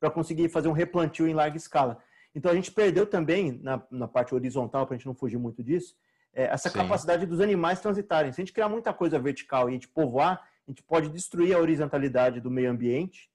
para 0.00 0.10
conseguir 0.10 0.48
fazer 0.48 0.68
um 0.68 0.72
replantio 0.72 1.28
em 1.28 1.34
larga 1.34 1.58
escala. 1.58 1.98
Então 2.34 2.50
a 2.50 2.54
gente 2.54 2.72
perdeu 2.72 3.04
também, 3.04 3.60
na, 3.62 3.82
na 3.90 4.08
parte 4.08 4.34
horizontal, 4.34 4.86
para 4.86 4.94
a 4.94 4.96
gente 4.96 5.06
não 5.06 5.14
fugir 5.14 5.36
muito 5.36 5.62
disso, 5.62 5.94
é, 6.32 6.44
essa 6.44 6.70
Sim. 6.70 6.78
capacidade 6.78 7.26
dos 7.26 7.42
animais 7.42 7.82
transitarem. 7.82 8.32
Se 8.32 8.40
a 8.40 8.42
gente 8.42 8.54
criar 8.54 8.70
muita 8.70 8.94
coisa 8.94 9.18
vertical 9.18 9.68
e 9.68 9.72
a 9.72 9.74
gente 9.74 9.88
povoar, 9.88 10.48
a 10.66 10.70
gente 10.70 10.82
pode 10.82 11.10
destruir 11.10 11.54
a 11.54 11.58
horizontalidade 11.58 12.40
do 12.40 12.50
meio 12.50 12.70
ambiente, 12.70 13.28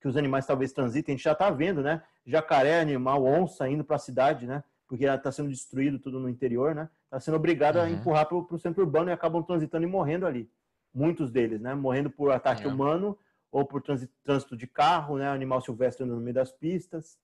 que 0.00 0.08
os 0.08 0.16
animais 0.16 0.46
talvez 0.46 0.72
transitem. 0.72 1.14
A 1.14 1.16
gente 1.16 1.24
já 1.24 1.32
está 1.32 1.50
vendo, 1.50 1.82
né? 1.82 2.02
Jacaré, 2.24 2.80
animal, 2.80 3.24
onça 3.24 3.68
indo 3.68 3.84
para 3.84 3.96
a 3.96 3.98
cidade, 3.98 4.46
né? 4.46 4.64
Porque 4.88 5.04
está 5.04 5.30
sendo 5.30 5.50
destruído 5.50 5.98
tudo 5.98 6.18
no 6.18 6.28
interior, 6.28 6.74
né? 6.74 6.88
Está 7.04 7.20
sendo 7.20 7.36
obrigado 7.36 7.76
uhum. 7.76 7.82
a 7.82 7.90
empurrar 7.90 8.26
para 8.26 8.36
o 8.36 8.58
centro 8.58 8.82
urbano 8.82 9.10
e 9.10 9.12
acabam 9.12 9.42
transitando 9.42 9.86
e 9.86 9.90
morrendo 9.90 10.26
ali. 10.26 10.50
Muitos 10.92 11.30
deles, 11.30 11.60
né? 11.60 11.74
Morrendo 11.74 12.10
por 12.10 12.32
ataque 12.32 12.66
uhum. 12.66 12.74
humano 12.74 13.18
ou 13.52 13.64
por 13.64 13.82
trânsito 13.82 14.56
de 14.56 14.66
carro, 14.66 15.18
né? 15.18 15.28
Animal 15.28 15.60
silvestre 15.60 16.06
no 16.06 16.16
meio 16.16 16.34
das 16.34 16.50
pistas. 16.50 17.18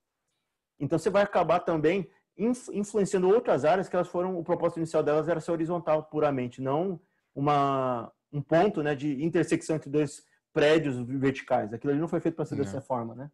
Então 0.79 0.99
você 0.99 1.09
vai 1.09 1.23
acabar 1.23 1.59
também 1.59 2.09
influenciando 2.37 3.27
outras 3.27 3.65
áreas 3.65 3.89
que 3.89 3.95
elas 3.95 4.07
foram, 4.07 4.37
o 4.37 4.43
propósito 4.43 4.77
inicial 4.77 5.01
delas 5.01 5.27
era 5.27 5.39
ser 5.39 5.51
horizontal 5.51 6.03
puramente, 6.03 6.61
não 6.61 6.99
uma, 7.33 8.11
um 8.31 8.41
ponto 8.41 8.83
né, 8.83 8.93
de 8.93 9.23
intersecção 9.23 9.75
entre 9.75 9.89
dois 9.89 10.23
prédios 10.57 10.97
verticais. 11.07 11.71
Aquilo 11.71 11.91
ali 11.91 12.01
não 12.01 12.07
foi 12.07 12.19
feito 12.19 12.35
para 12.35 12.45
ser 12.45 12.55
não. 12.55 12.63
dessa 12.63 12.81
forma, 12.81 13.13
né? 13.13 13.31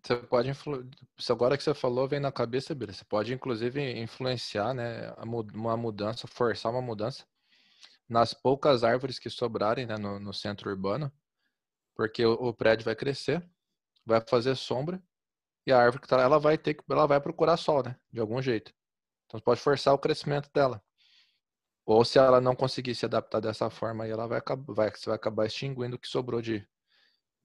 Você 0.00 0.16
pode 0.16 0.48
influ... 0.48 0.88
agora 1.28 1.56
que 1.56 1.64
você 1.64 1.74
falou 1.74 2.06
vem 2.06 2.20
na 2.20 2.30
cabeça, 2.30 2.74
Bira. 2.74 2.92
Você 2.92 3.04
pode 3.04 3.34
inclusive 3.34 3.80
influenciar, 4.00 4.72
né, 4.72 5.12
uma 5.52 5.76
mudança, 5.76 6.28
forçar 6.28 6.70
uma 6.70 6.80
mudança 6.80 7.26
nas 8.08 8.32
poucas 8.32 8.84
árvores 8.84 9.18
que 9.18 9.28
sobrarem 9.28 9.84
né, 9.84 9.96
no, 9.98 10.20
no 10.20 10.32
centro 10.32 10.70
urbano, 10.70 11.12
porque 11.94 12.24
o, 12.24 12.34
o 12.34 12.54
prédio 12.54 12.84
vai 12.84 12.94
crescer, 12.94 13.44
vai 14.06 14.20
fazer 14.20 14.54
sombra 14.54 15.02
e 15.66 15.72
a 15.72 15.78
árvore 15.78 16.02
que 16.02 16.08
tá 16.08 16.20
ela 16.20 16.38
vai 16.38 16.56
ter 16.56 16.74
que 16.74 16.84
ela 16.88 17.06
vai 17.06 17.20
procurar 17.20 17.56
sol, 17.56 17.82
né? 17.82 17.96
De 18.12 18.20
algum 18.20 18.40
jeito. 18.40 18.72
Então 19.26 19.40
você 19.40 19.44
pode 19.44 19.60
forçar 19.60 19.92
o 19.92 19.98
crescimento 19.98 20.48
dela. 20.52 20.80
Ou 21.84 22.04
se 22.04 22.18
ela 22.18 22.40
não 22.40 22.54
conseguir 22.54 22.94
se 22.94 23.04
adaptar 23.04 23.40
dessa 23.40 23.68
forma, 23.68 24.04
aí 24.04 24.10
ela 24.10 24.26
vai 24.26 24.38
acabar, 24.38 24.72
vai, 24.72 24.90
você 24.90 25.06
vai 25.06 25.16
acabar 25.16 25.46
extinguindo 25.46 25.96
o 25.96 25.98
que 25.98 26.06
sobrou 26.08 26.40
de 26.40 26.66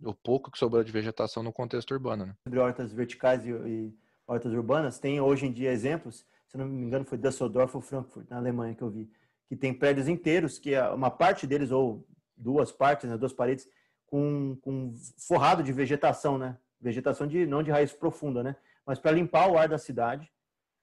o 0.03 0.13
pouco 0.13 0.51
que 0.51 0.59
sobrou 0.59 0.83
de 0.83 0.91
vegetação 0.91 1.41
no 1.41 1.51
contexto 1.51 1.91
urbano, 1.91 2.27
né? 2.27 2.35
Sobre 2.43 2.59
hortas 2.59 2.93
verticais 2.93 3.43
e, 3.47 3.49
e 3.49 3.97
hortas 4.27 4.53
urbanas, 4.53 4.99
tem 4.99 5.19
hoje 5.19 5.47
em 5.47 5.51
dia 5.51 5.71
exemplos, 5.71 6.23
se 6.47 6.55
não 6.55 6.67
me 6.67 6.85
engano 6.85 7.03
foi 7.03 7.17
Düsseldorf 7.17 7.75
ou 7.75 7.81
Frankfurt, 7.81 8.29
na 8.29 8.37
Alemanha 8.37 8.75
que 8.75 8.83
eu 8.83 8.91
vi, 8.91 9.09
que 9.47 9.55
tem 9.55 9.73
prédios 9.73 10.07
inteiros 10.07 10.59
que 10.59 10.77
uma 10.93 11.09
parte 11.09 11.47
deles 11.47 11.71
ou 11.71 12.07
duas 12.35 12.71
partes, 12.71 13.09
né, 13.09 13.17
duas 13.17 13.33
paredes 13.33 13.67
com, 14.05 14.55
com 14.61 14.93
forrado 15.17 15.63
de 15.63 15.73
vegetação, 15.73 16.37
né? 16.37 16.57
vegetação 16.79 17.27
de 17.27 17.45
não 17.45 17.63
de 17.63 17.71
raiz 17.71 17.91
profunda, 17.91 18.43
né? 18.43 18.55
Mas 18.85 18.99
para 18.99 19.11
limpar 19.11 19.49
o 19.49 19.57
ar 19.57 19.67
da 19.67 19.77
cidade 19.77 20.31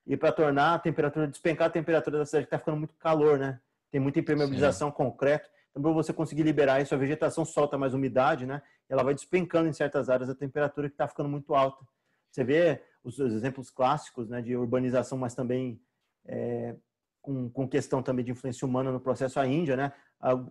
e 0.06 0.16
para 0.16 0.32
tornar 0.32 0.74
a 0.74 0.78
temperatura, 0.78 1.26
despencar 1.26 1.68
a 1.68 1.70
temperatura 1.70 2.18
da 2.18 2.26
cidade 2.26 2.44
que 2.44 2.48
está 2.48 2.58
ficando 2.58 2.78
muito 2.78 2.94
calor, 2.96 3.38
né? 3.38 3.60
Tem 3.90 4.00
muita 4.00 4.20
impermeabilização 4.20 4.88
Sim. 4.88 4.94
concreto. 4.94 5.48
Então, 5.70 5.82
para 5.82 5.92
você 5.92 6.12
conseguir 6.12 6.42
liberar 6.42 6.80
isso, 6.80 6.94
a 6.94 6.98
vegetação 6.98 7.44
solta 7.44 7.78
mais 7.78 7.94
umidade, 7.94 8.46
né? 8.46 8.62
Ela 8.88 9.02
vai 9.02 9.14
despencando 9.14 9.68
em 9.68 9.72
certas 9.72 10.10
áreas 10.10 10.28
a 10.28 10.34
temperatura 10.34 10.88
que 10.88 10.94
está 10.94 11.08
ficando 11.08 11.28
muito 11.28 11.54
alta. 11.54 11.84
Você 12.30 12.44
vê 12.44 12.82
os 13.02 13.18
exemplos 13.18 13.70
clássicos, 13.70 14.28
né, 14.28 14.42
de 14.42 14.56
urbanização, 14.56 15.16
mas 15.16 15.34
também 15.34 15.80
é, 16.26 16.74
com, 17.22 17.48
com, 17.50 17.68
questão 17.68 18.02
também 18.02 18.24
de 18.24 18.32
influência 18.32 18.66
humana 18.66 18.90
no 18.90 19.00
processo. 19.00 19.38
A 19.38 19.46
Índia, 19.46 19.76
né? 19.76 19.92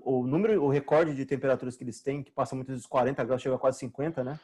o 0.01 0.25
número, 0.27 0.63
o 0.63 0.69
recorde 0.69 1.15
de 1.15 1.25
temperaturas 1.25 1.75
que 1.75 1.83
eles 1.83 1.99
têm, 1.99 2.23
que 2.23 2.31
passa 2.31 2.55
muitos 2.55 2.75
dos 2.75 2.85
40 2.85 3.23
graus, 3.23 3.41
chega 3.41 3.55
a 3.55 3.59
quase 3.59 3.79
50, 3.79 4.23
né? 4.23 4.39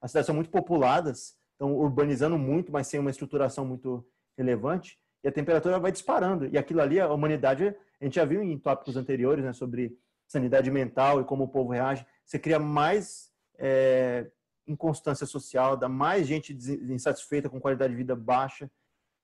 As 0.00 0.10
cidades 0.10 0.26
são 0.26 0.34
muito 0.34 0.50
populadas, 0.50 1.36
estão 1.52 1.72
urbanizando 1.74 2.36
muito, 2.36 2.72
mas 2.72 2.88
sem 2.88 2.98
uma 2.98 3.10
estruturação 3.10 3.64
muito 3.64 4.04
relevante, 4.36 4.98
e 5.22 5.28
a 5.28 5.32
temperatura 5.32 5.78
vai 5.78 5.92
disparando. 5.92 6.46
E 6.46 6.58
aquilo 6.58 6.80
ali, 6.80 6.98
a 6.98 7.12
humanidade, 7.12 7.74
a 8.00 8.04
gente 8.04 8.16
já 8.16 8.24
viu 8.24 8.42
em 8.42 8.58
tópicos 8.58 8.96
anteriores, 8.96 9.44
né, 9.44 9.52
sobre 9.52 9.96
sanidade 10.26 10.70
mental 10.70 11.20
e 11.20 11.24
como 11.24 11.44
o 11.44 11.48
povo 11.48 11.70
reage. 11.70 12.04
Você 12.24 12.38
cria 12.38 12.58
mais 12.58 13.32
é, 13.58 14.30
inconstância 14.66 15.26
social, 15.26 15.76
dá 15.76 15.88
mais 15.88 16.26
gente 16.26 16.52
insatisfeita 16.52 17.48
com 17.48 17.60
qualidade 17.60 17.92
de 17.92 17.96
vida 17.96 18.16
baixa. 18.16 18.70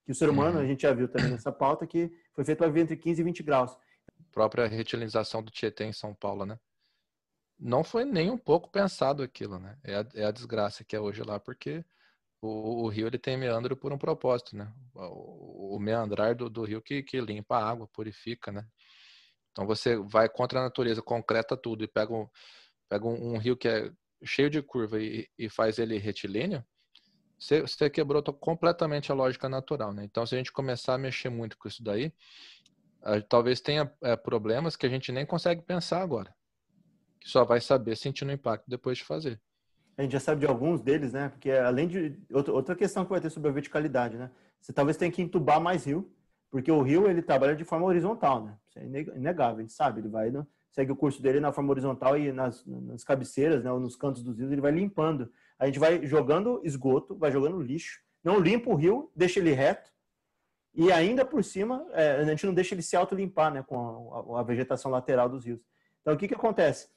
Que 0.04 0.12
o 0.12 0.14
ser 0.14 0.28
humano, 0.28 0.58
a 0.58 0.66
gente 0.66 0.82
já 0.82 0.92
viu 0.92 1.08
também 1.08 1.32
nessa 1.32 1.52
pauta, 1.52 1.86
que 1.86 2.10
foi 2.32 2.44
feito 2.44 2.58
para 2.58 2.68
viver 2.68 2.82
entre 2.82 2.96
15 2.96 3.20
e 3.20 3.24
20 3.24 3.42
graus. 3.42 3.72
A 3.72 4.32
própria 4.32 4.66
reutilização 4.66 5.42
do 5.42 5.50
Tietê 5.50 5.84
em 5.84 5.92
São 5.92 6.14
Paulo, 6.14 6.46
né? 6.46 6.58
não 7.58 7.82
foi 7.82 8.04
nem 8.04 8.30
um 8.30 8.38
pouco 8.38 8.70
pensado 8.70 9.22
aquilo, 9.22 9.58
né? 9.58 9.76
É 9.82 9.96
a, 9.96 10.06
é 10.14 10.24
a 10.24 10.30
desgraça 10.30 10.84
que 10.84 10.94
é 10.94 11.00
hoje 11.00 11.22
lá, 11.22 11.40
porque 11.40 11.84
o, 12.40 12.84
o, 12.84 12.88
rio 12.88 13.06
ele 13.06 13.18
tem 13.18 13.36
meandro 13.36 13.76
por 13.76 13.92
um 13.92 13.98
propósito, 13.98 14.56
né? 14.56 14.72
O, 14.94 15.76
o 15.76 15.78
meandrar 15.80 16.34
do, 16.34 16.48
do 16.48 16.64
rio 16.64 16.82
que, 16.82 17.02
que, 17.02 17.20
limpa 17.20 17.56
a 17.56 17.68
água, 17.68 17.88
purifica, 17.88 18.52
né? 18.52 18.66
Então 19.52 19.66
você 19.66 19.96
vai 19.96 20.28
contra 20.28 20.60
a 20.60 20.62
natureza, 20.62 21.02
concreta 21.02 21.56
tudo 21.56 21.84
e 21.84 21.88
pega 21.88 22.12
um, 22.12 22.28
pega 22.88 23.06
um, 23.06 23.34
um 23.34 23.38
rio 23.38 23.56
que 23.56 23.68
é 23.68 23.90
cheio 24.24 24.50
de 24.50 24.62
curva 24.62 25.00
e, 25.00 25.28
e 25.38 25.48
faz 25.48 25.78
ele 25.78 25.98
retilíneo, 25.98 26.64
você, 27.38 27.62
você 27.62 27.88
quebrou 27.88 28.22
completamente 28.22 29.12
a 29.12 29.14
lógica 29.14 29.48
natural, 29.48 29.92
né? 29.92 30.04
Então 30.04 30.26
se 30.26 30.34
a 30.34 30.38
gente 30.38 30.52
começar 30.52 30.94
a 30.94 30.98
mexer 30.98 31.28
muito 31.28 31.56
com 31.58 31.68
isso 31.68 31.82
daí, 31.82 32.12
talvez 33.28 33.60
tenha 33.60 33.92
é, 34.02 34.16
problemas 34.16 34.76
que 34.76 34.86
a 34.86 34.88
gente 34.88 35.12
nem 35.12 35.24
consegue 35.24 35.62
pensar 35.62 36.02
agora 36.02 36.34
que 37.20 37.28
só 37.28 37.44
vai 37.44 37.60
saber 37.60 37.96
sentindo 37.96 38.30
o 38.30 38.32
impacto 38.32 38.64
depois 38.68 38.98
de 38.98 39.04
fazer. 39.04 39.40
A 39.98 40.02
gente 40.02 40.12
já 40.12 40.20
sabe 40.20 40.40
de 40.40 40.46
alguns 40.46 40.80
deles, 40.80 41.12
né? 41.12 41.28
Porque 41.28 41.50
além 41.50 41.88
de 41.88 42.16
outra 42.30 42.76
questão 42.76 43.04
que 43.04 43.10
vai 43.10 43.20
ter 43.20 43.30
sobre 43.30 43.48
a 43.48 43.52
verticalidade, 43.52 44.16
né? 44.16 44.30
Você 44.60 44.72
talvez 44.72 44.96
tenha 44.96 45.10
que 45.10 45.20
entubar 45.20 45.60
mais 45.60 45.84
rio, 45.84 46.08
porque 46.52 46.70
o 46.70 46.80
rio 46.82 47.10
ele 47.10 47.20
trabalha 47.20 47.56
de 47.56 47.64
forma 47.64 47.84
horizontal, 47.84 48.44
né? 48.44 48.56
Isso 48.68 48.78
é 48.78 49.16
inegável, 49.16 49.60
gente 49.60 49.72
sabe. 49.72 50.00
Ele 50.00 50.08
vai 50.08 50.32
segue 50.70 50.92
o 50.92 50.96
curso 50.96 51.20
dele 51.20 51.40
na 51.40 51.52
forma 51.52 51.70
horizontal 51.70 52.16
e 52.16 52.30
nas, 52.30 52.64
nas 52.64 53.02
cabeceiras, 53.02 53.64
né? 53.64 53.72
Ou 53.72 53.80
nos 53.80 53.96
cantos 53.96 54.22
dos 54.22 54.38
rios 54.38 54.52
ele 54.52 54.60
vai 54.60 54.70
limpando. 54.70 55.32
A 55.58 55.66
gente 55.66 55.80
vai 55.80 56.06
jogando 56.06 56.60
esgoto, 56.62 57.16
vai 57.16 57.32
jogando 57.32 57.60
lixo, 57.60 58.00
não 58.22 58.38
limpa 58.38 58.70
o 58.70 58.76
rio, 58.76 59.10
deixa 59.16 59.40
ele 59.40 59.52
reto 59.52 59.90
e 60.72 60.92
ainda 60.92 61.24
por 61.24 61.42
cima 61.42 61.84
é, 61.90 62.12
a 62.12 62.24
gente 62.24 62.46
não 62.46 62.54
deixa 62.54 62.72
ele 62.72 62.82
se 62.82 62.94
auto 62.94 63.16
limpar, 63.16 63.50
né? 63.50 63.64
Com 63.64 64.36
a 64.36 64.44
vegetação 64.44 64.92
lateral 64.92 65.28
dos 65.28 65.44
rios. 65.44 65.60
Então 66.00 66.14
o 66.14 66.16
que 66.16 66.28
que 66.28 66.34
acontece? 66.34 66.88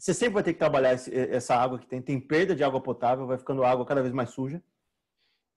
Você 0.00 0.14
sempre 0.14 0.32
vai 0.32 0.42
ter 0.42 0.54
que 0.54 0.58
trabalhar 0.58 0.94
esse, 0.94 1.14
essa 1.14 1.54
água 1.54 1.78
que 1.78 1.86
tem. 1.86 2.00
Tem 2.00 2.18
perda 2.18 2.56
de 2.56 2.64
água 2.64 2.80
potável, 2.80 3.26
vai 3.26 3.36
ficando 3.36 3.62
água 3.62 3.84
cada 3.84 4.00
vez 4.00 4.14
mais 4.14 4.30
suja. 4.30 4.62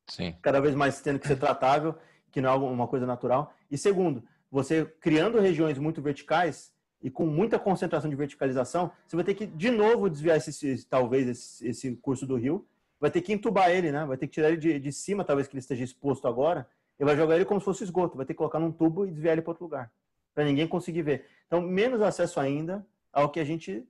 Sim. 0.09 0.35
Cada 0.41 0.59
vez 0.59 0.75
mais 0.75 0.99
tendo 0.99 1.17
que 1.17 1.27
ser 1.29 1.37
tratável, 1.37 1.95
que 2.29 2.41
não 2.41 2.49
é 2.49 2.53
uma 2.53 2.85
coisa 2.85 3.05
natural. 3.05 3.53
E 3.71 3.77
segundo, 3.77 4.21
você 4.51 4.85
criando 4.99 5.39
regiões 5.39 5.77
muito 5.77 6.01
verticais 6.01 6.73
e 7.01 7.09
com 7.09 7.25
muita 7.25 7.57
concentração 7.57 8.09
de 8.09 8.17
verticalização, 8.17 8.91
você 9.07 9.15
vai 9.15 9.23
ter 9.23 9.33
que 9.33 9.45
de 9.45 9.71
novo 9.71 10.09
desviar 10.09 10.35
esse, 10.35 10.85
talvez 10.87 11.25
esse, 11.29 11.65
esse, 11.65 11.95
curso 11.95 12.25
do 12.25 12.35
rio, 12.35 12.67
vai 12.99 13.09
ter 13.09 13.21
que 13.21 13.31
entubar 13.31 13.69
ele, 13.69 13.93
né? 13.93 14.05
Vai 14.05 14.17
ter 14.17 14.27
que 14.27 14.33
tirar 14.33 14.49
ele 14.49 14.57
de, 14.57 14.77
de 14.77 14.91
cima, 14.91 15.23
talvez 15.23 15.47
que 15.47 15.53
ele 15.53 15.61
esteja 15.61 15.85
exposto 15.85 16.27
agora, 16.27 16.67
e 16.99 17.05
vai 17.05 17.15
jogar 17.15 17.37
ele 17.37 17.45
como 17.45 17.61
se 17.61 17.65
fosse 17.65 17.85
esgoto, 17.85 18.17
vai 18.17 18.25
ter 18.25 18.33
que 18.33 18.37
colocar 18.39 18.59
num 18.59 18.73
tubo 18.73 19.05
e 19.05 19.11
desviar 19.11 19.33
ele 19.33 19.41
para 19.41 19.51
outro 19.51 19.63
lugar, 19.63 19.89
para 20.35 20.43
ninguém 20.43 20.67
conseguir 20.67 21.01
ver. 21.01 21.27
Então, 21.47 21.61
menos 21.61 22.01
acesso 22.01 22.41
ainda 22.41 22.85
ao 23.13 23.29
que 23.29 23.39
a 23.39 23.45
gente 23.45 23.87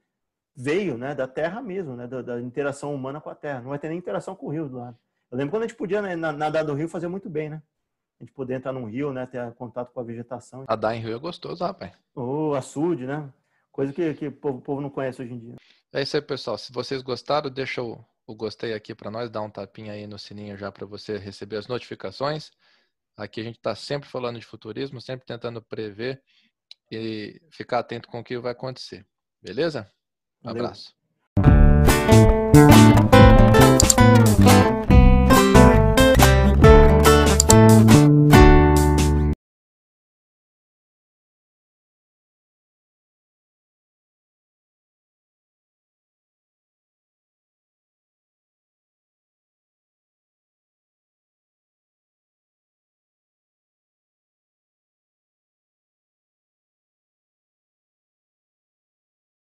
veio 0.55 0.97
né, 0.97 1.15
da 1.15 1.27
terra 1.27 1.61
mesmo, 1.61 1.95
né, 1.95 2.07
da, 2.07 2.21
da, 2.21 2.41
interação 2.41 2.93
humana 2.93 3.19
com 3.19 3.29
a 3.29 3.35
terra. 3.35 3.61
Não 3.61 3.69
vai 3.69 3.79
ter 3.79 3.89
nem 3.89 3.97
interação 3.97 4.35
com 4.35 4.47
o 4.47 4.49
rio 4.49 4.69
do 4.69 4.77
lado. 4.77 4.97
Eu 5.31 5.37
lembro 5.37 5.51
quando 5.51 5.63
a 5.63 5.67
gente 5.67 5.77
podia 5.77 6.01
né, 6.01 6.15
nadar 6.15 6.63
do 6.63 6.73
rio 6.73 6.87
fazer 6.87 7.07
muito 7.07 7.29
bem, 7.29 7.49
né? 7.49 7.61
A 8.19 8.23
gente 8.23 8.33
poder 8.33 8.53
entrar 8.53 8.71
num 8.71 8.85
rio, 8.85 9.11
né, 9.11 9.25
ter 9.25 9.51
contato 9.53 9.91
com 9.91 9.99
a 9.99 10.03
vegetação. 10.03 10.65
Nadar 10.69 10.95
em 10.95 10.99
rio 10.99 11.15
é 11.15 11.19
gostoso, 11.19 11.63
rapaz. 11.63 11.91
O 12.15 12.53
açude, 12.53 13.07
né? 13.07 13.27
Coisa 13.71 13.91
que, 13.91 14.13
que 14.13 14.27
o 14.27 14.31
povo, 14.31 14.59
o 14.59 14.61
povo 14.61 14.81
não 14.81 14.89
conhece 14.89 15.21
hoje 15.21 15.33
em 15.33 15.39
dia. 15.39 15.55
É 15.91 16.01
isso 16.01 16.15
aí, 16.15 16.21
pessoal. 16.21 16.57
Se 16.57 16.71
vocês 16.71 17.01
gostaram, 17.01 17.49
deixa 17.49 17.81
o, 17.81 18.03
o 18.27 18.35
gostei 18.35 18.73
aqui 18.73 18.93
para 18.93 19.09
nós, 19.09 19.31
dá 19.31 19.41
um 19.41 19.49
tapinha 19.49 19.93
aí 19.93 20.05
no 20.05 20.19
sininho 20.19 20.55
já 20.55 20.71
para 20.71 20.85
você 20.85 21.17
receber 21.17 21.57
as 21.57 21.67
notificações. 21.67 22.51
Aqui 23.17 23.41
a 23.41 23.43
gente 23.43 23.57
está 23.57 23.75
sempre 23.75 24.07
falando 24.07 24.39
de 24.39 24.45
futurismo, 24.45 25.01
sempre 25.01 25.25
tentando 25.25 25.61
prever 25.61 26.21
e 26.91 27.41
ficar 27.51 27.79
atento 27.79 28.07
com 28.07 28.19
o 28.19 28.23
que 28.23 28.37
vai 28.37 28.51
acontecer. 28.51 29.05
Beleza? 29.41 29.91
Um 30.43 30.49
abraço. 30.49 30.93